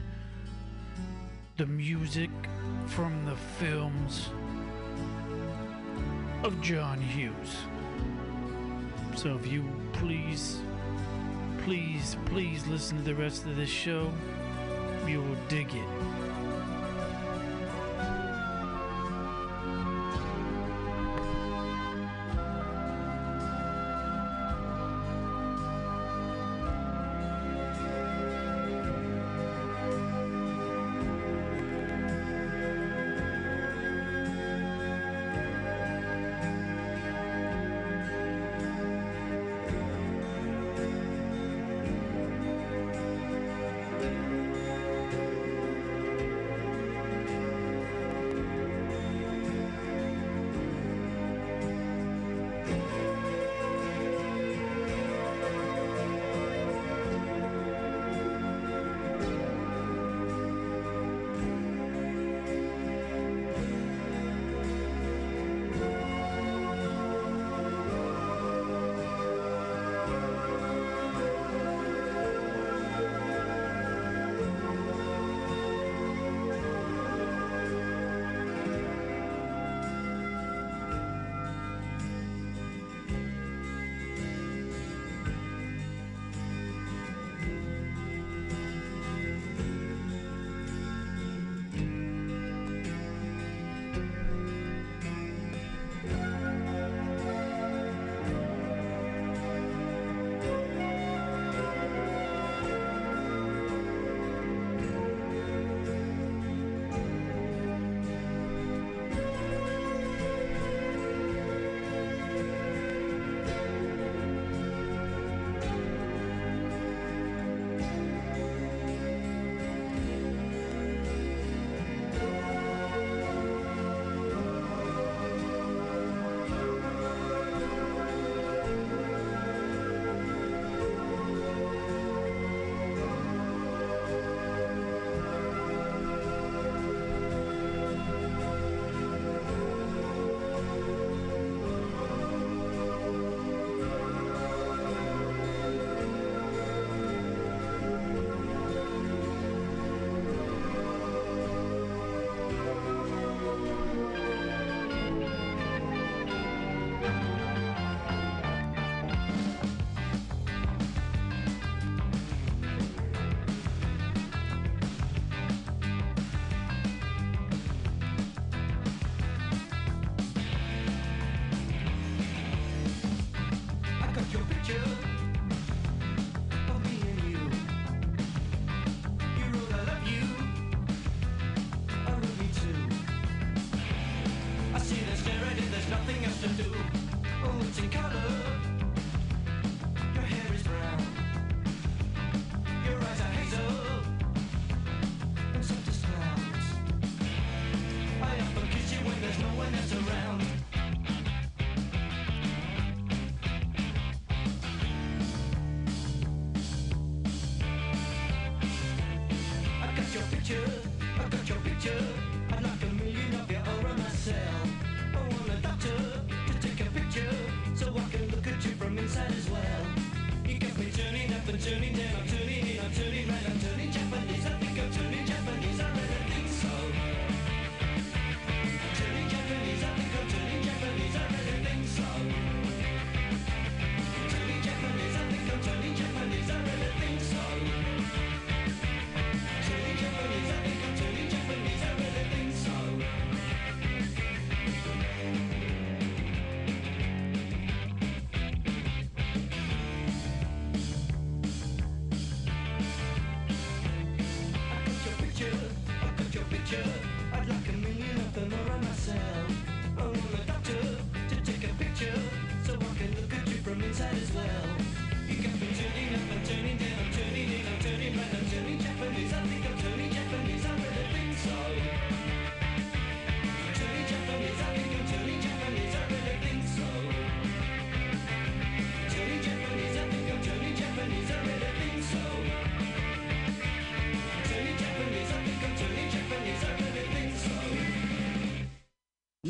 the 1.56 1.66
music 1.66 2.28
from 2.86 3.24
the 3.24 3.34
films 3.34 4.28
of 6.42 6.60
John 6.60 7.00
Hughes. 7.00 7.56
So 9.14 9.36
if 9.36 9.50
you 9.50 9.64
please, 9.94 10.60
please, 11.64 12.18
please 12.26 12.66
listen 12.66 12.98
to 12.98 13.02
the 13.04 13.14
rest 13.14 13.46
of 13.46 13.56
this 13.56 13.70
show, 13.70 14.12
you 15.06 15.22
will 15.22 15.36
dig 15.48 15.72
it. 15.74 16.15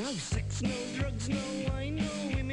No 0.06 0.12
sex, 0.12 0.62
no 0.62 0.70
drugs, 0.94 1.28
no 1.28 1.36
wine, 1.68 1.96
no 1.96 2.04
women, 2.36 2.45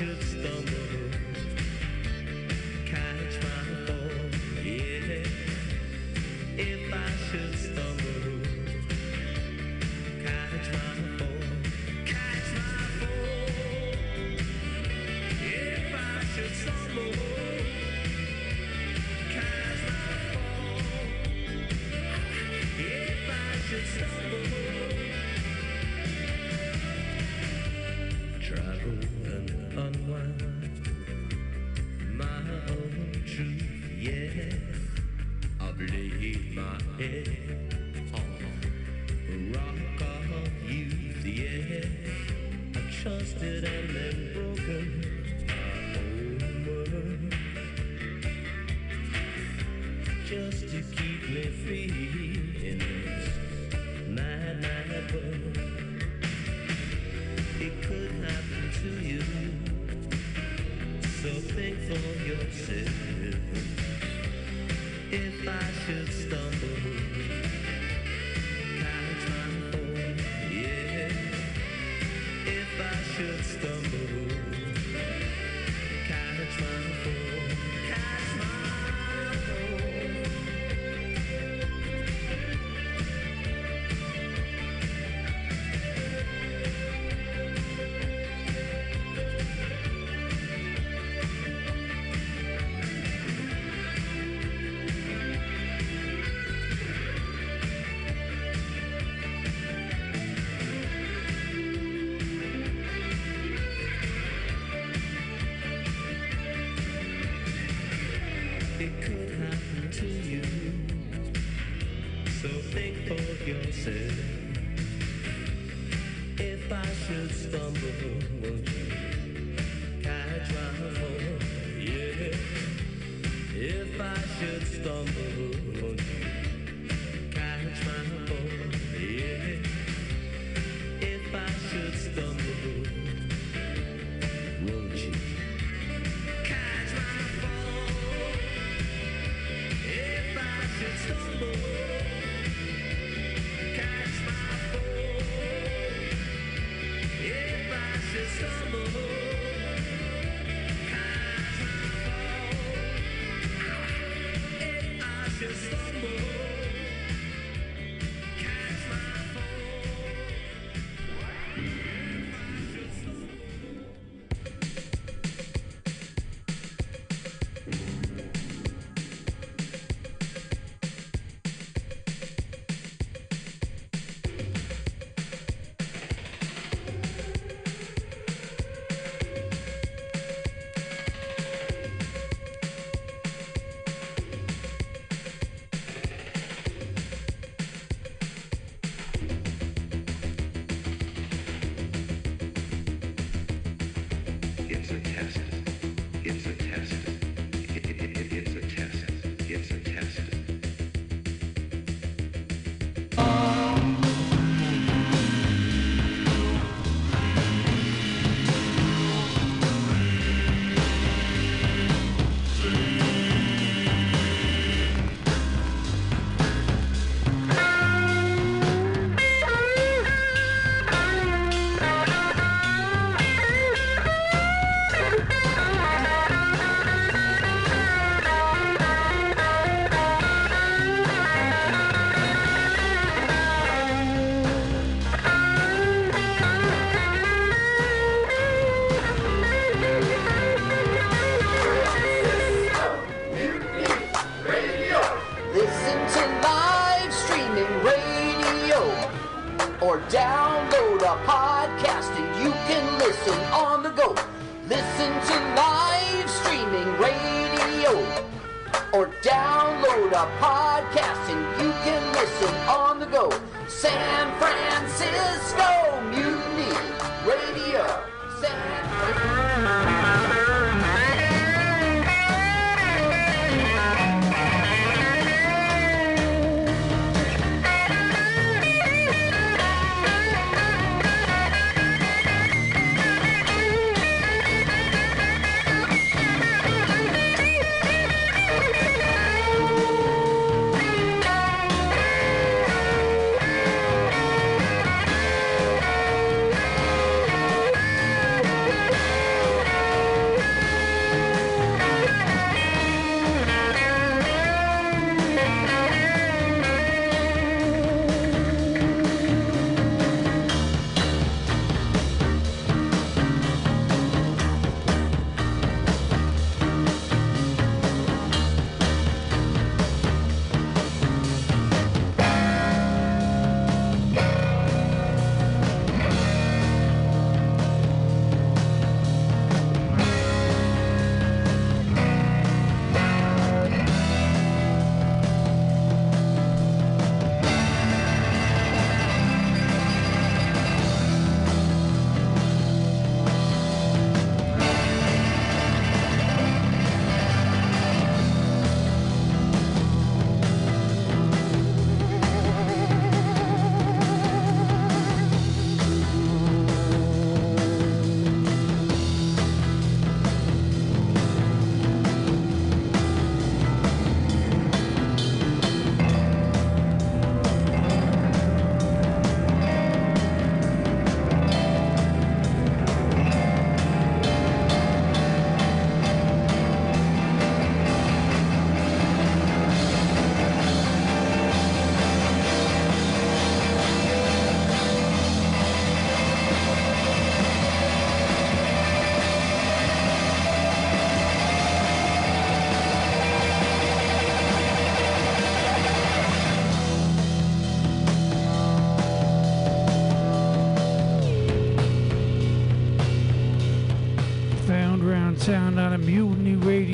should 0.00 0.22
stumble, 0.22 0.79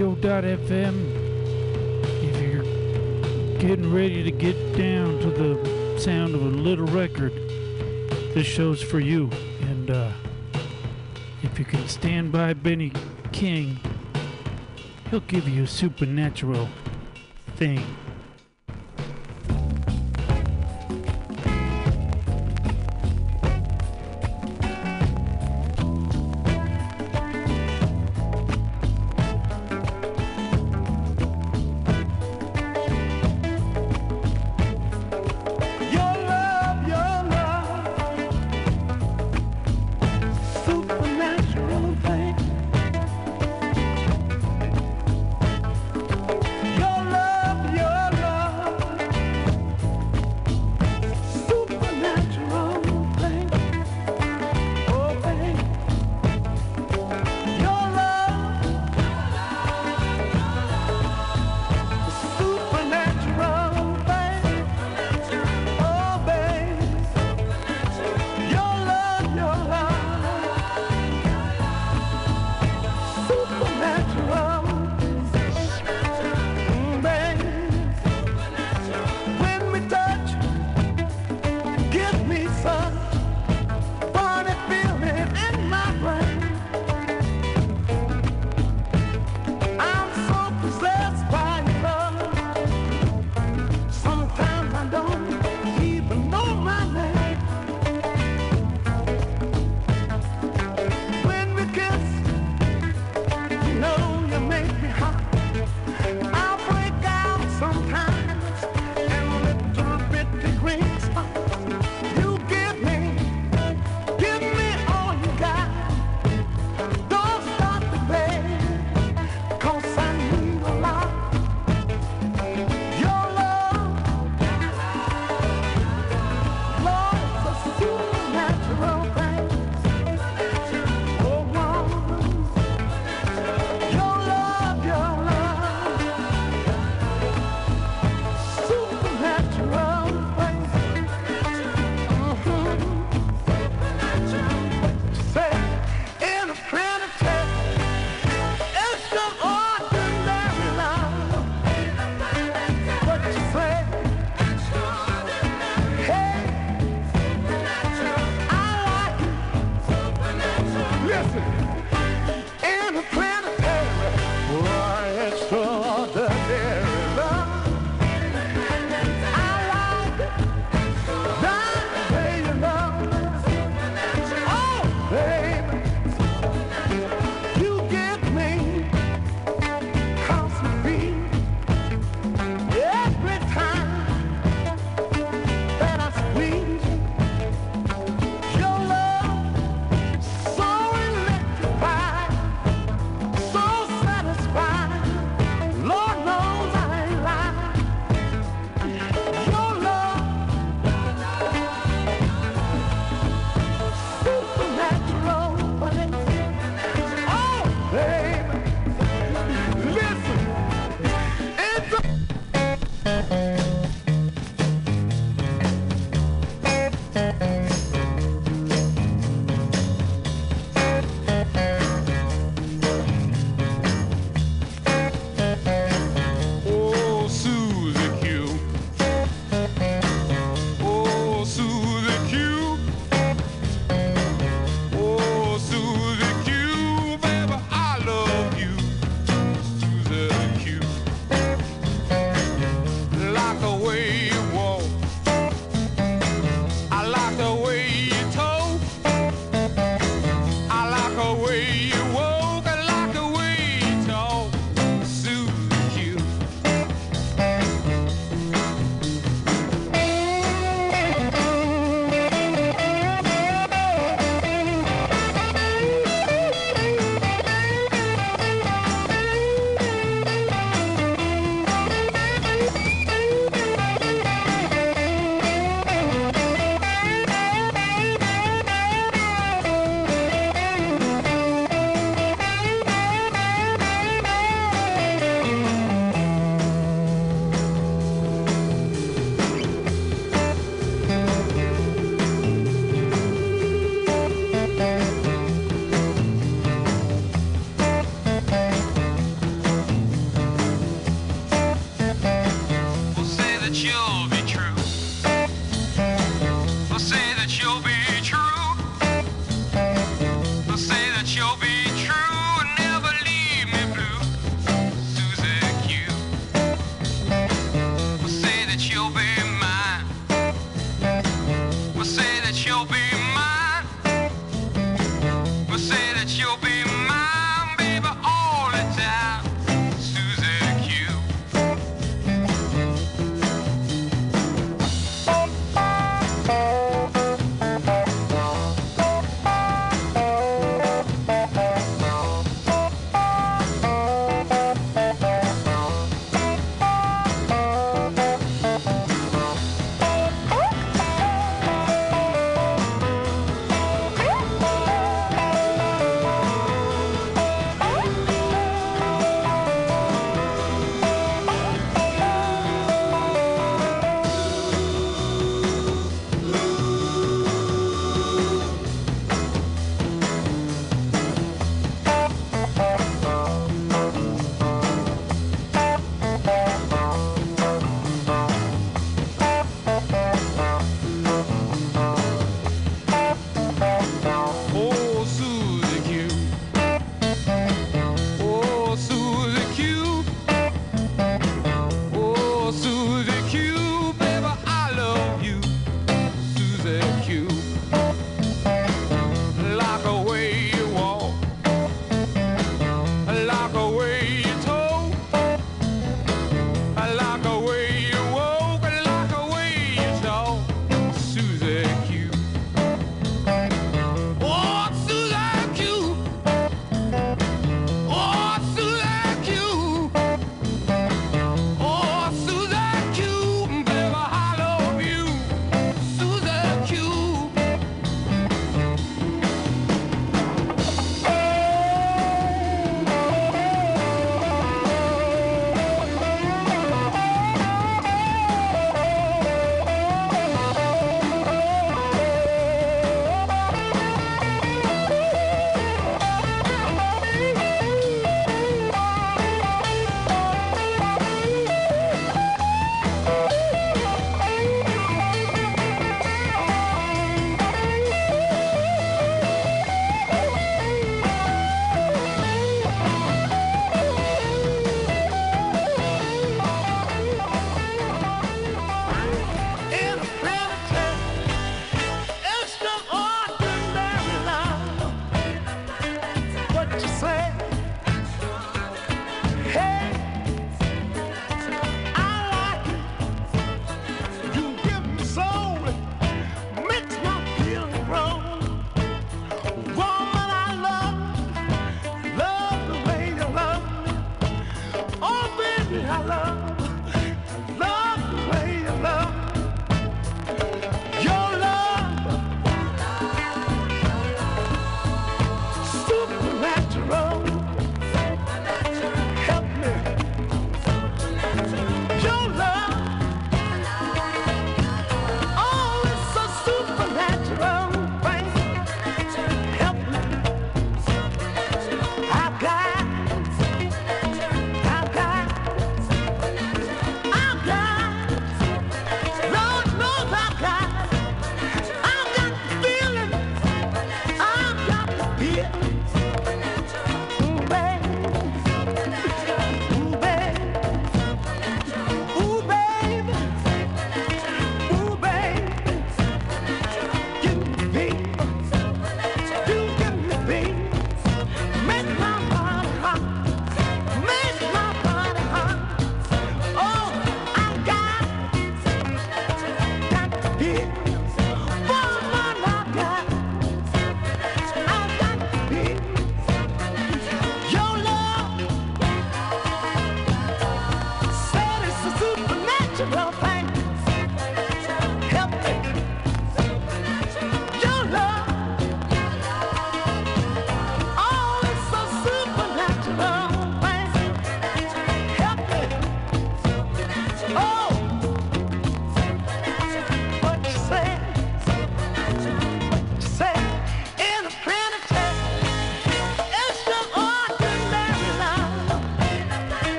mutinyradio.fm. 0.00 0.96
If 2.22 2.40
you're 2.40 3.58
getting 3.58 3.92
ready 3.92 4.22
to 4.22 4.30
get 4.30 4.54
down 4.76 5.18
to 5.20 5.30
the 5.30 5.98
sound 6.00 6.34
of 6.34 6.40
a 6.40 6.48
little 6.48 6.86
record, 6.86 7.32
this 8.34 8.46
show's 8.46 8.80
for 8.82 8.98
you. 8.98 9.28
And 9.60 9.90
uh, 9.90 10.12
if 11.42 11.58
you 11.58 11.66
can 11.66 11.86
stand 11.86 12.32
by 12.32 12.54
Benny 12.54 12.92
King, 13.32 13.78
he'll 15.10 15.20
give 15.20 15.46
you 15.46 15.64
a 15.64 15.66
supernatural 15.66 16.68
thing. 17.56 17.84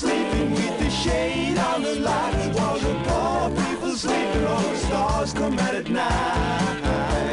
sleeping 0.00 0.50
with 0.52 0.78
the 0.78 0.88
shade 0.88 1.58
on 1.58 1.82
the 1.82 1.96
light 1.96 2.54
While 2.54 2.78
the 2.78 2.94
poor 3.06 3.50
people 3.50 3.94
sleeping 3.94 4.46
all 4.46 4.62
the 4.62 4.76
stars 4.76 5.32
come 5.34 5.58
out 5.58 5.74
at 5.74 5.90
night. 5.90 7.29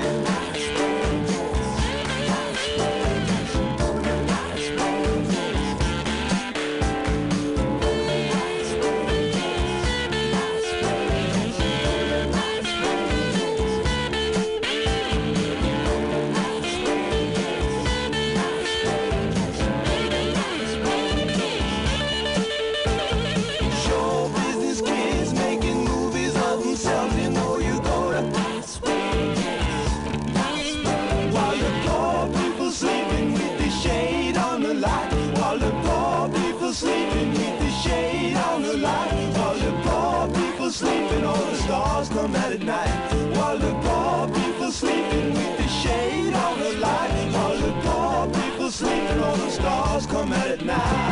Come 42.27 42.35
out 42.35 42.51
at 42.51 42.61
night. 42.61 43.37
While 43.37 43.57
the 43.57 43.71
poor 43.71 44.27
people 44.27 44.69
sleeping 44.69 45.33
with 45.33 45.57
the 45.59 45.67
shade 45.69 46.33
on 46.33 46.59
the 46.59 46.73
light. 46.73 47.31
While 47.31 47.57
the 47.57 47.71
poor 47.83 48.43
people 48.43 48.69
sleeping, 48.69 49.23
all 49.23 49.37
the 49.37 49.49
stars 49.49 50.05
come 50.07 50.33
out 50.33 50.47
at 50.49 50.65
night. 50.65 51.06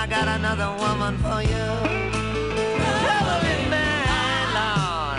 I 0.00 0.06
got 0.06 0.28
another 0.28 0.70
woman 0.78 1.18
for 1.18 1.42
you. 1.42 1.66
Lord. 4.54 5.18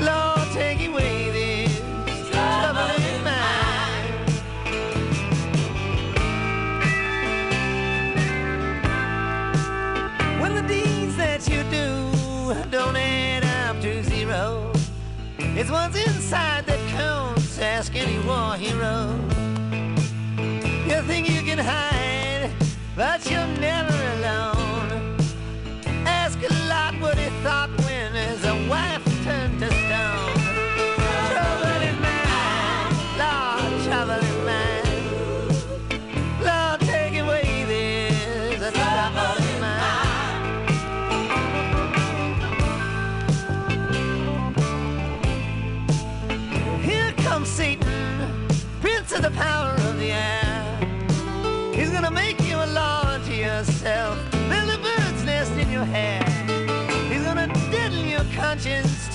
Lord, 0.00 0.48
take 0.54 0.80
away 0.88 1.30
this 1.30 1.82
mind. 2.32 4.00
When 10.40 10.54
the 10.54 10.62
deeds 10.62 11.14
that 11.18 11.46
you 11.46 11.62
do 11.64 12.10
don't 12.70 12.96
add 12.96 13.44
up 13.68 13.82
to 13.82 14.02
zero, 14.04 14.72
It's 15.38 15.70
what's 15.70 15.94
inside 16.06 16.64
that 16.64 16.80
counts. 16.88 17.58
Ask 17.58 17.94
any 17.94 18.18
war 18.26 18.54
hero. 18.54 19.29
You 21.20 21.34
you 21.34 21.42
can 21.42 21.58
hide, 21.58 22.50
but 22.96 23.30
you're 23.30 23.46
never 23.58 23.92
alone. 24.16 25.18
Ask 26.06 26.38
a 26.42 26.52
lot 26.66 26.94
what 26.94 27.18
he 27.18 27.28
thought 27.42 27.79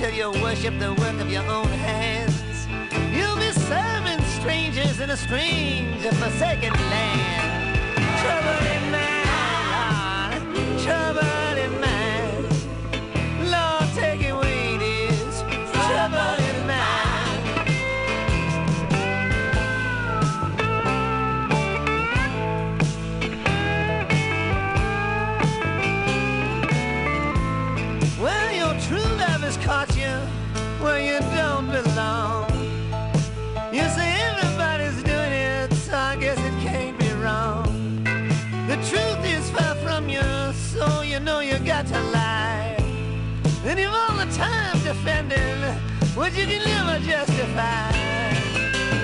till 0.05 0.13
you 0.13 0.43
worship 0.43 0.77
the 0.77 0.93
work 0.93 1.19
of 1.19 1.31
your 1.31 1.45
own 1.49 1.67
hands. 1.67 2.67
You'll 3.15 3.37
be 3.37 3.51
serving 3.51 4.23
strangers 4.39 4.99
in 4.99 5.09
a 5.09 5.17
strange, 5.17 6.01
forsaken 6.01 6.73
land. 6.73 7.79
Trouble 8.21 8.59
in 8.75 8.91
mind, 8.91 10.79
trouble 10.83 11.44
Then 43.75 43.83
you've 43.83 43.93
all 43.93 44.15
the 44.15 44.31
time 44.33 44.79
defending 44.83 45.61
what 46.15 46.33
you 46.37 46.45
can 46.45 46.63
never 46.63 46.97
justify. 47.05 47.91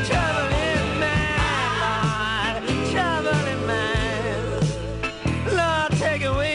Trouble 0.07 0.47
in 0.69 0.99
mind, 1.01 2.63
Lord, 2.63 2.91
trouble 2.93 3.47
in. 3.47 3.59
Lord, 5.57 5.91
take 5.99 6.23
away 6.23 6.50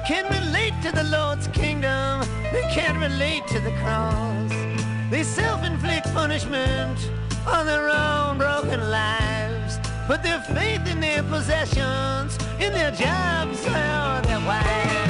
They 0.00 0.06
can 0.06 0.46
relate 0.46 0.72
to 0.82 0.92
the 0.92 1.04
Lord's 1.04 1.46
kingdom, 1.48 2.20
they 2.52 2.62
can't 2.72 2.98
relate 2.98 3.46
to 3.48 3.60
the 3.60 3.70
cross. 3.82 4.50
They 5.10 5.22
self-inflict 5.22 6.12
punishment 6.14 7.10
on 7.46 7.66
their 7.66 7.90
own 7.90 8.38
broken 8.38 8.90
lives. 8.90 9.78
Put 10.06 10.22
their 10.22 10.40
faith 10.40 10.86
in 10.90 11.00
their 11.00 11.22
possessions, 11.22 12.38
in 12.58 12.72
their 12.72 12.92
jobs 12.92 13.60
or 13.66 14.26
their 14.26 14.40
wives. 14.40 15.09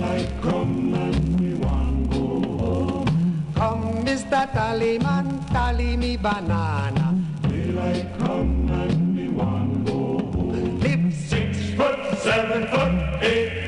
Daylight 0.00 0.32
come 0.40 0.94
and 0.94 1.38
me 1.38 1.52
want 1.60 2.10
go 2.10 2.24
home. 2.56 3.52
Come, 3.54 4.02
Mr. 4.02 4.48
Tallyman, 4.50 5.46
tally 5.52 5.94
me 5.94 6.16
banana. 6.16 7.20
Daylight 7.42 8.08
come 8.18 8.70
and 8.80 9.14
me 9.14 9.28
want 9.28 9.84
go 9.84 9.92
home. 9.92 10.80
Live 10.80 11.12
six 11.12 11.58
foot, 11.76 12.00
seven 12.16 12.66
foot, 12.68 13.22
eight 13.22 13.59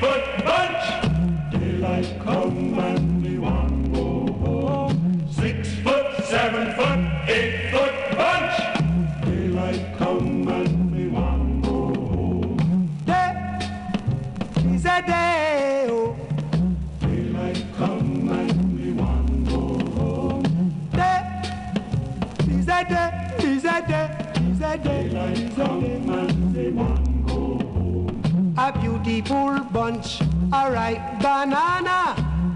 Beautiful 29.23 29.63
bunch, 29.71 30.19
a 30.51 30.69
ripe 30.69 31.21
banana. 31.21 32.13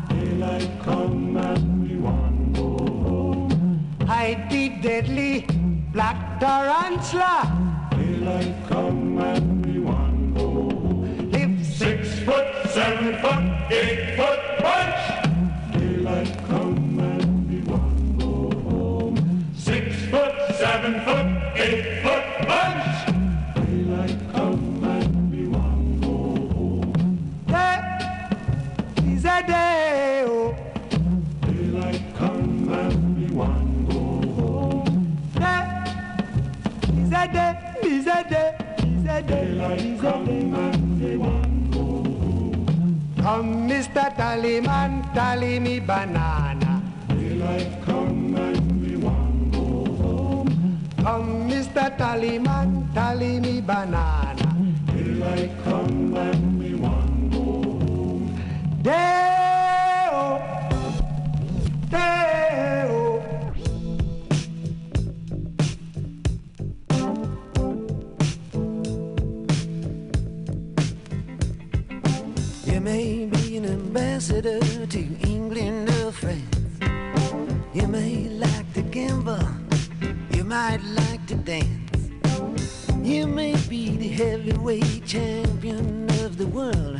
Daylight 0.10 0.69
come 0.84 1.38
and 1.38 1.88
me 1.88 1.95
want 1.95 2.53
go 2.57 2.77
home. 3.07 3.95
Hide 4.06 4.49
the 4.49 4.68
deadly 4.81 5.48
black 5.94 6.41
tarantula. 6.41 7.88
Daylight 7.91 8.53
come 8.68 8.86
Tallyman, 44.27 44.91
tally 45.15 45.57
me 45.57 45.79
banana. 45.79 46.83
Daylight 47.07 47.71
come 47.85 48.35
and 48.35 48.81
me 48.81 48.97
want 48.97 49.51
go 49.53 49.67
home. 50.03 50.51
come, 51.05 51.47
Mr. 51.49 51.87
Tallyman, 51.97 52.93
tally 52.93 53.39
me 53.39 53.61
banana. 53.61 54.49
Daylight 54.91 55.51
come 55.63 55.86
to 74.41 74.99
England 75.27 75.89
or 76.03 76.11
France. 76.11 76.80
You 77.73 77.88
may 77.88 78.30
like 78.30 78.72
to 78.73 78.84
gamble. 78.84 79.39
You 80.31 80.43
might 80.43 80.80
like 80.84 81.26
to 81.27 81.35
dance. 81.35 82.11
You 83.01 83.26
may 83.26 83.55
be 83.68 83.97
the 83.97 84.07
heavyweight 84.07 85.05
champion 85.05 86.07
of 86.23 86.38
the 86.38 86.45
world. 86.45 86.99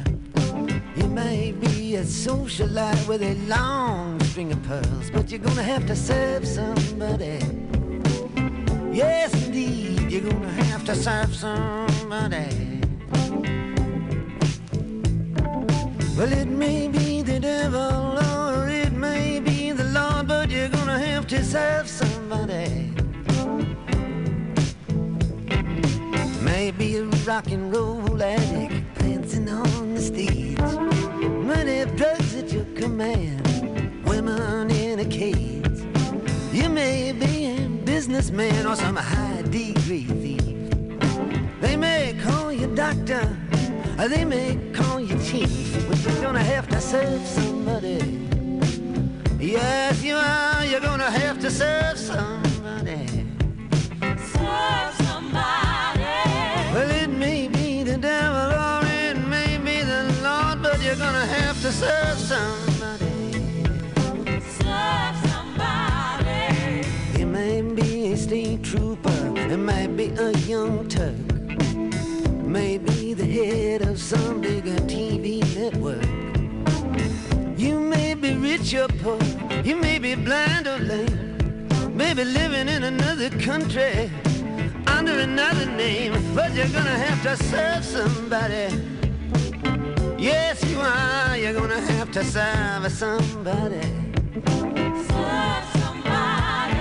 You 0.96 1.08
may 1.08 1.52
be 1.52 1.98
a 1.98 2.04
socialite 2.04 3.08
with 3.08 3.22
a 3.22 3.36
long 3.48 4.20
string 4.22 4.52
of 4.52 4.64
pearls, 4.64 5.12
but 5.12 5.30
you're 5.30 5.40
gonna 5.40 5.62
have 5.62 5.86
to 5.88 5.96
serve 5.96 6.48
somebody. 6.48 7.40
Yes, 8.92 9.32
indeed, 9.46 10.12
you're 10.12 10.32
gonna 10.32 10.50
have 10.64 10.84
to 10.86 10.96
serve 10.96 11.36
somebody. 11.36 12.78
Well, 16.18 16.34
it 16.34 16.48
may 16.48 16.88
be 16.88 16.97
or 17.66 18.68
it 18.70 18.92
may 18.92 19.40
be 19.40 19.72
the 19.72 19.84
Lord, 19.86 20.28
but 20.28 20.50
you're 20.50 20.70
gonna 20.70 21.00
have 21.00 21.28
to 21.28 21.44
serve 21.44 21.88
somebody. 21.88 22.94
Maybe 26.42 26.98
a 26.98 27.04
rock 27.26 27.52
and 27.52 27.74
roll 27.74 28.22
addict 28.22 29.00
dancing 29.00 29.50
on 29.50 29.94
the 29.96 30.02
stage. 30.02 30.60
Money, 31.46 31.86
drugs 31.96 32.36
at 32.36 32.52
your 32.52 32.66
command, 32.76 33.46
women 34.06 34.70
in 34.72 35.00
a 35.00 35.06
cage. 35.06 35.80
You 36.54 36.70
may 36.70 37.12
be 37.12 37.46
a 37.48 37.68
businessman 37.86 38.66
or 38.66 38.76
some 38.76 38.96
high 38.96 39.42
degree 39.44 40.04
thief. 40.04 40.44
They 41.62 41.76
may 41.76 42.16
call 42.24 42.52
you 42.52 42.68
doctor, 42.76 43.36
or 43.47 43.47
they 44.06 44.24
may 44.24 44.56
call 44.74 45.00
you 45.00 45.18
chief, 45.24 45.88
but 45.90 45.98
you're 46.04 46.22
gonna 46.22 46.44
have 46.44 46.68
to 46.70 46.80
serve 46.80 47.26
somebody. 47.26 48.00
Yes, 49.40 50.04
you 50.04 50.16
are. 50.16 50.64
You're 50.66 50.82
gonna 50.82 51.10
have 51.10 51.40
to 51.40 51.50
serve 51.50 51.98
somebody. 51.98 53.08
Serve 54.02 54.94
somebody. 55.08 56.04
Well, 56.74 56.92
it 56.92 57.10
may 57.10 57.48
be 57.48 57.84
the 57.84 57.98
devil 57.98 58.52
or 58.54 58.82
it 58.86 59.18
may 59.18 59.58
be 59.58 59.82
the 59.82 60.04
Lord, 60.22 60.62
but 60.62 60.80
you're 60.84 60.96
gonna 60.96 61.26
have 61.26 61.60
to 61.62 61.72
serve 61.72 62.20
somebody. 62.20 63.32
Serve 64.62 65.16
somebody. 65.34 66.86
It 67.20 67.26
may 67.26 67.62
be 67.62 68.14
a 68.14 68.18
state 68.18 68.62
trooper. 68.64 69.34
It 69.36 69.58
might 69.58 69.96
be 69.98 70.10
a 70.20 70.32
young 70.46 70.88
Turk. 70.88 71.16
Maybe 72.44 72.97
the 73.14 73.26
head 73.26 73.82
of 73.84 74.00
some 74.00 74.42
bigger 74.42 74.76
TV 74.88 75.40
network. 75.56 76.04
You 77.58 77.80
may 77.80 78.14
be 78.14 78.36
rich 78.36 78.74
or 78.74 78.88
poor, 78.88 79.20
you 79.64 79.76
may 79.76 80.00
be 80.00 80.16
blind 80.16 80.68
or 80.68 80.78
lame, 80.80 81.68
maybe 81.96 82.24
living 82.24 82.68
in 82.68 82.84
another 82.84 83.30
country 83.40 84.12
under 84.88 85.20
another 85.20 85.66
name, 85.66 86.14
but 86.36 86.54
you're 86.54 86.68
gonna 86.70 87.00
have 87.08 87.22
to 87.24 87.44
serve 87.46 87.84
somebody. 87.84 88.68
Yes, 90.18 90.64
you 90.66 90.80
are, 90.80 91.38
you're 91.38 91.54
gonna 91.54 91.80
have 91.80 92.12
to 92.12 92.24
serve 92.24 92.92
somebody. 92.92 93.82
Serve 95.10 95.66
somebody. 95.82 96.78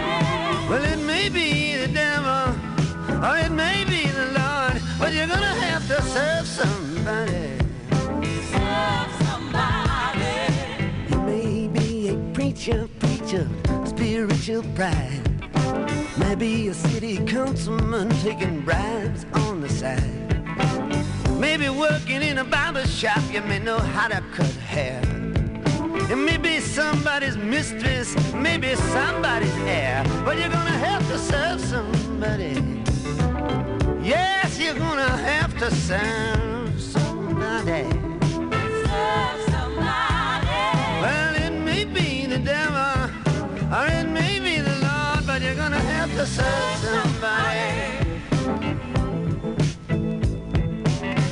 Well, 0.69 0.85
it 0.85 1.01
may 1.07 1.28
be 1.28 1.77
the 1.77 1.89
devil, 1.89 2.55
or 3.24 3.36
it 3.39 3.53
may 3.53 3.85
be 3.85 3.95
but 4.98 5.12
you're 5.12 5.27
gonna 5.27 5.47
have 5.47 5.86
to 5.89 6.02
serve 6.02 6.47
somebody. 6.47 7.59
Serve 8.52 9.10
somebody. 9.28 10.36
You 11.10 11.20
may 11.20 11.68
be 11.68 12.09
a 12.09 12.16
preacher, 12.32 12.89
preacher, 12.98 13.48
spiritual 13.85 14.62
pride. 14.74 15.23
Maybe 16.18 16.68
a 16.68 16.74
city 16.74 17.18
councilman 17.27 18.09
taking 18.23 18.62
bribes 18.62 19.27
on 19.35 19.60
the 19.60 19.68
side. 19.68 20.27
Maybe 21.39 21.68
working 21.68 22.23
in 22.23 22.39
a 22.39 22.44
barber 22.44 22.86
shop, 22.86 23.23
you 23.31 23.43
may 23.43 23.59
know 23.59 23.78
how 23.78 24.09
to 24.09 24.23
cut 24.32 24.55
hair. 24.73 25.01
It 26.10 26.16
may 26.16 26.39
be 26.39 26.60
somebody's 26.60 27.36
mistress, 27.36 28.14
maybe 28.32 28.74
somebody's 28.77 29.56
heir, 29.66 30.05
but 30.24 30.39
you're 30.39 30.48
gonna 30.48 30.78
have 30.89 31.06
to 31.09 31.18
serve 31.18 31.60
somebody. 31.60 32.86
Yes, 34.07 34.61
you're 34.61 34.74
gonna 34.78 35.16
have 35.19 35.59
to 35.59 35.69
serve 35.74 36.81
somebody. 36.81 37.83
Serve 38.87 39.41
somebody. 39.51 40.47
Well, 41.03 41.35
it 41.35 41.51
may 41.51 41.85
be 41.85 42.27
the 42.27 42.39
devil, 42.39 43.11
or 43.74 43.87
it 43.89 44.09
may 44.09 44.39
be 44.39 44.61
the 44.61 44.77
Lord, 44.87 45.27
but 45.27 45.43
you're 45.43 45.57
gonna 45.57 45.81
have 45.81 46.11
to 46.15 46.24
serve 46.24 46.77
somebody. 46.87 48.15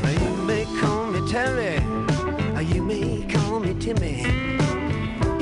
Well, 0.02 0.14
You 0.24 0.32
may 0.44 0.64
call 0.80 1.06
me 1.06 1.20
Terry, 1.30 1.78
or 2.56 2.62
you 2.62 2.82
may 2.82 3.24
call 3.32 3.60
me 3.60 3.74
Timmy. 3.74 4.22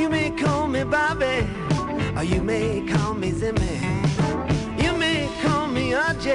You 0.00 0.10
may 0.10 0.30
call 0.32 0.68
me 0.68 0.84
Bobby, 0.84 1.48
or 2.14 2.24
you 2.24 2.42
may 2.42 2.86
call 2.86 3.14
me 3.14 3.32
Zimmy. 3.32 3.80
You 4.84 4.92
may 4.98 5.30
call 5.42 5.66
me 5.66 5.92
RJ, 5.92 6.28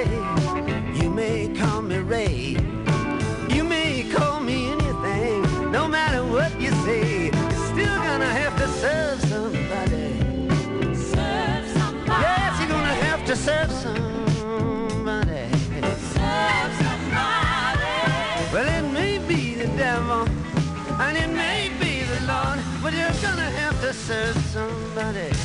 call 2.08 2.16
Ray. 2.16 2.56
You 3.48 3.64
may 3.64 4.08
call 4.10 4.40
me 4.40 4.70
anything, 4.70 5.70
no 5.70 5.86
matter 5.88 6.24
what 6.24 6.60
you 6.60 6.70
say. 6.84 7.26
You're 7.26 7.66
still 7.72 7.96
gonna 7.96 8.32
have 8.42 8.56
to 8.56 8.68
serve 8.68 9.20
somebody. 9.22 10.08
Serve 10.94 11.66
somebody. 11.78 12.22
Yes, 12.24 12.60
you're 12.60 12.68
gonna 12.68 12.98
have 13.06 13.24
to 13.26 13.36
serve 13.36 13.70
somebody. 13.72 15.44
Serve 16.14 16.72
somebody. 16.82 17.94
Well, 18.52 18.68
it 18.78 18.92
may 18.92 19.18
be 19.18 19.54
the 19.54 19.68
devil, 19.76 20.26
and 21.00 21.16
it 21.16 21.30
may 21.30 21.70
be 21.80 22.04
the 22.04 22.20
Lord, 22.26 22.58
but 22.82 22.92
you're 22.92 23.20
gonna 23.22 23.50
have 23.62 23.80
to 23.80 23.92
serve 23.92 24.36
somebody. 24.54 25.37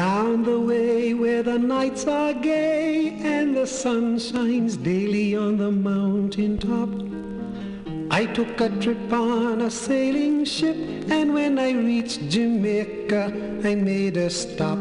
Down 0.00 0.44
the 0.44 0.58
way 0.58 1.12
where 1.12 1.42
the 1.42 1.58
nights 1.58 2.06
are 2.06 2.32
gay 2.32 3.18
and 3.20 3.54
the 3.54 3.66
sun 3.66 4.18
shines 4.18 4.78
daily 4.78 5.36
on 5.36 5.58
the 5.58 5.70
mountain 5.70 6.56
top. 6.56 6.88
I 8.10 8.24
took 8.24 8.62
a 8.62 8.70
trip 8.80 9.12
on 9.12 9.60
a 9.60 9.70
sailing 9.70 10.46
ship 10.46 10.78
and 11.10 11.34
when 11.34 11.58
I 11.58 11.72
reached 11.72 12.30
Jamaica 12.30 13.24
I 13.62 13.74
made 13.74 14.16
a 14.16 14.30
stop. 14.30 14.78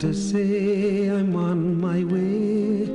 to 0.00 0.14
say 0.14 1.08
I'm 1.08 1.34
on 1.34 1.80
my 1.80 2.04
way. 2.04 2.86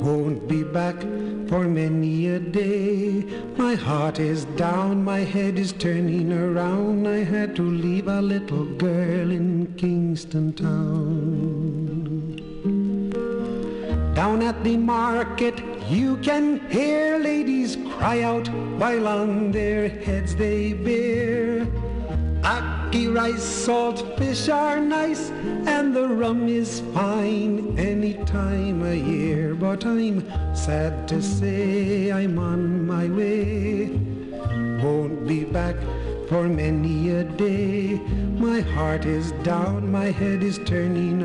Won't 0.00 0.46
be 0.46 0.62
back 0.62 1.00
for 1.48 1.64
many 1.66 2.28
a 2.28 2.38
day. 2.38 3.24
My 3.56 3.74
heart 3.74 4.18
is 4.18 4.44
down, 4.56 5.02
my 5.02 5.20
head 5.20 5.58
is 5.58 5.72
turning 5.72 6.32
around. 6.32 7.08
I 7.08 7.24
had 7.24 7.56
to 7.56 7.62
leave 7.62 8.08
a 8.08 8.20
little 8.20 8.66
girl 8.66 9.30
in 9.30 9.72
Kingston 9.78 10.52
town. 10.52 12.36
Down 14.14 14.42
at 14.42 14.62
the 14.62 14.76
market, 14.76 15.62
you 15.88 16.18
can 16.18 16.60
hear 16.68 17.18
ladies 17.18 17.76
cry 17.96 18.22
out 18.22 18.48
while 18.78 19.08
on 19.08 19.52
their 19.52 19.88
heads 19.88 20.36
they 20.36 20.74
bear. 20.74 21.64
Ackee 22.42 23.14
rice, 23.14 23.42
salt 23.42 24.18
fish 24.18 24.48
are 24.48 24.80
nice. 24.80 25.25
Sad 30.66 31.06
to 31.06 31.22
say 31.22 32.10
I'm 32.10 32.40
on 32.40 32.88
my 32.88 33.06
way. 33.06 33.86
Won't 34.82 35.24
be 35.24 35.44
back 35.44 35.76
for 36.28 36.48
many 36.48 37.10
a 37.10 37.22
day. 37.22 38.00
My 38.46 38.62
heart 38.62 39.06
is 39.06 39.30
down, 39.44 39.92
my 39.92 40.06
head 40.06 40.42
is 40.42 40.58
turning 40.64 41.15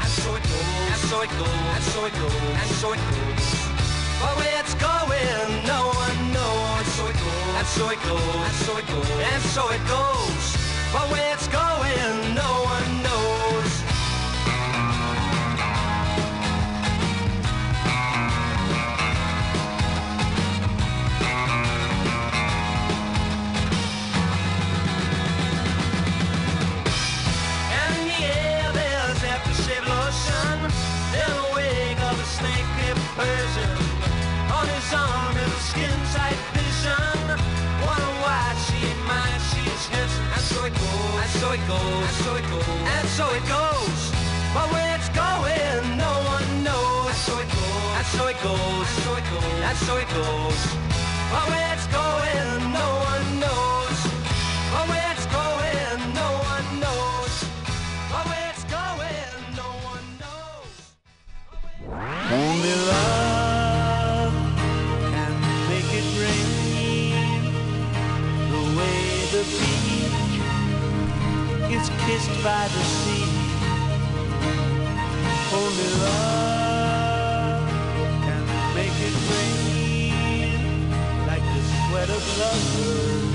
and 0.00 0.10
so 0.10 0.34
it 0.34 0.42
goes, 0.42 0.62
and 0.92 1.02
so 1.10 1.22
it 1.22 1.30
goes, 1.30 1.48
and 1.74 1.84
so 1.84 2.04
it 2.04 2.14
goes, 2.14 2.34
and 2.60 2.70
so 2.80 2.92
it 2.92 3.00
goes. 3.10 3.46
But 4.20 4.32
where 4.38 4.60
it's 4.60 4.74
going, 4.74 5.66
no 5.66 5.92
one 5.92 6.32
knows. 6.32 6.70
And 6.78 6.86
so 6.86 7.04
it 7.08 7.16
goes, 7.16 7.54
and 7.58 7.66
so 7.66 7.88
it 7.90 8.00
goes, 8.02 8.34
and 8.46 8.54
so 8.64 8.76
it 8.78 8.86
goes, 8.86 9.10
and 9.10 9.42
so 9.42 9.62
it 9.70 9.82
goes. 9.86 10.44
But 10.92 11.10
where 11.10 11.32
it's 11.32 11.48
going, 11.48 12.34
no 12.34 12.50
one 12.64 13.02
knows. 13.02 13.31
sun 34.92 35.36
and 35.44 35.56
skin 35.70 35.98
tight 36.12 36.40
vision. 36.52 37.24
Wonder 37.86 38.12
why 38.24 38.44
she 38.64 38.80
might 39.08 39.40
she 39.50 39.62
is 39.72 39.84
And 40.34 40.44
so 40.50 40.58
it 40.68 40.74
goes, 40.82 41.16
and 41.22 41.32
so 41.40 41.48
it 41.56 41.64
goes, 41.72 42.04
and 42.08 42.16
so 42.24 42.30
it 42.40 42.46
goes, 42.52 42.68
and 42.96 43.06
so 43.18 43.26
it 43.38 43.44
goes. 43.56 44.00
But 44.54 44.66
where 44.72 44.90
it's 44.96 45.10
going, 45.24 45.84
no 46.04 46.12
one 46.34 46.48
knows. 46.66 47.08
And 47.12 47.20
so 47.26 47.34
it 47.44 47.48
goes, 47.56 47.92
and 47.98 48.08
so 48.16 48.22
it 48.32 48.38
goes, 48.46 48.86
and 48.90 49.00
so 49.04 49.12
it 49.20 49.26
goes, 49.32 49.60
and 49.68 49.78
so 49.86 49.92
it 50.04 50.10
goes. 50.18 50.60
But 51.32 51.44
where 51.50 51.68
it's 51.74 51.88
going, 52.00 52.58
no 52.80 52.88
one 53.10 53.26
knows. 53.44 53.98
But 54.72 54.84
where 54.90 55.08
it's 55.14 55.26
going, 55.40 55.98
no 56.20 56.28
one 56.52 56.68
knows. 56.84 57.34
But 58.12 58.24
where 58.30 58.46
it's 58.52 58.64
going, 58.78 59.32
no 59.60 59.68
one 59.92 60.06
knows. 60.22 60.74
Only 62.40 62.74
love. 62.90 63.31
The 69.42 69.48
beach 69.58 70.38
is 71.74 71.86
kissed 72.04 72.36
by 72.44 72.68
the 72.68 72.82
sea. 73.00 73.26
Only 75.52 75.90
love 76.04 77.68
can 78.24 78.44
make 78.74 78.96
it 79.08 79.14
rain 79.32 80.60
like 81.26 81.42
the 81.54 81.62
sweat 81.74 82.10
of 82.10 82.22
lovers 82.38 83.34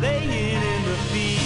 laying 0.00 0.62
in 0.62 0.80
the 0.88 0.96
fields. 1.12 1.43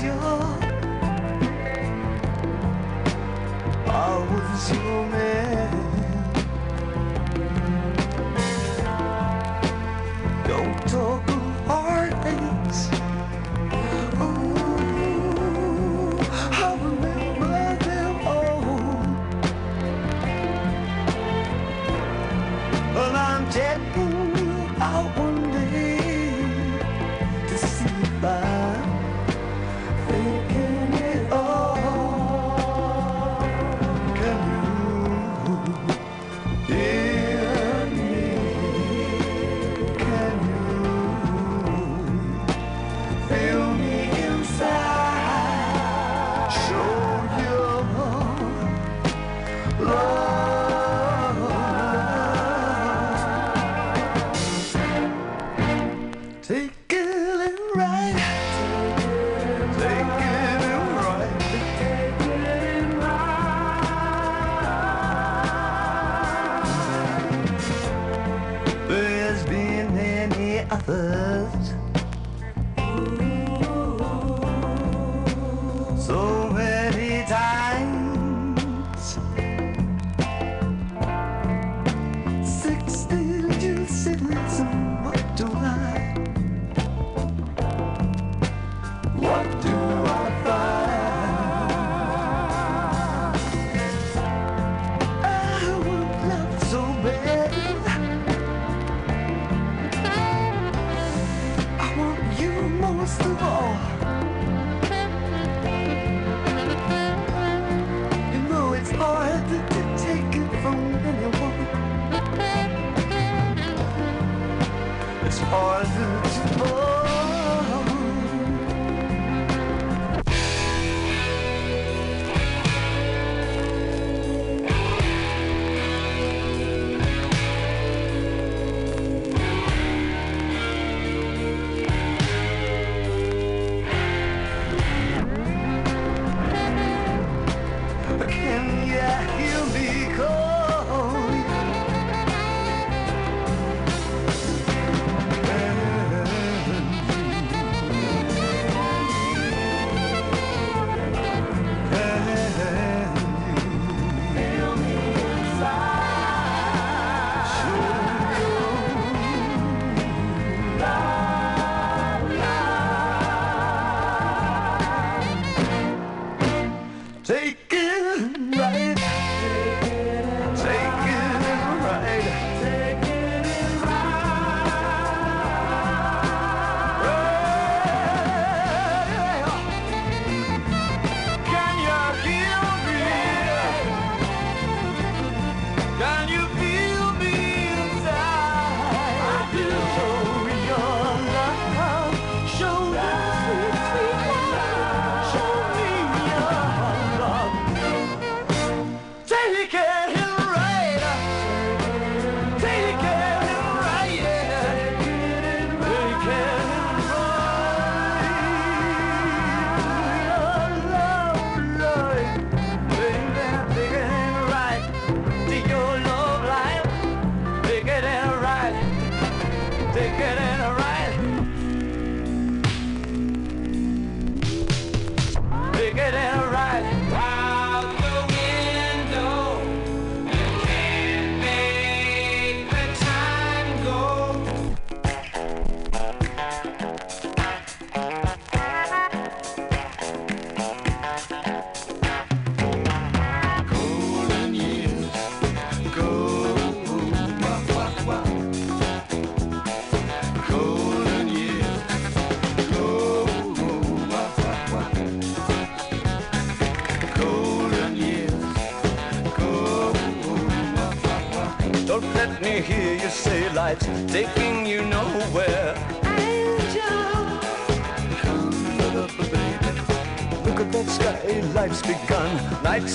I 0.00 0.47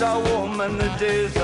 Are 0.02 0.20
warm 0.24 0.60
and 0.60 0.80
the 0.80 1.43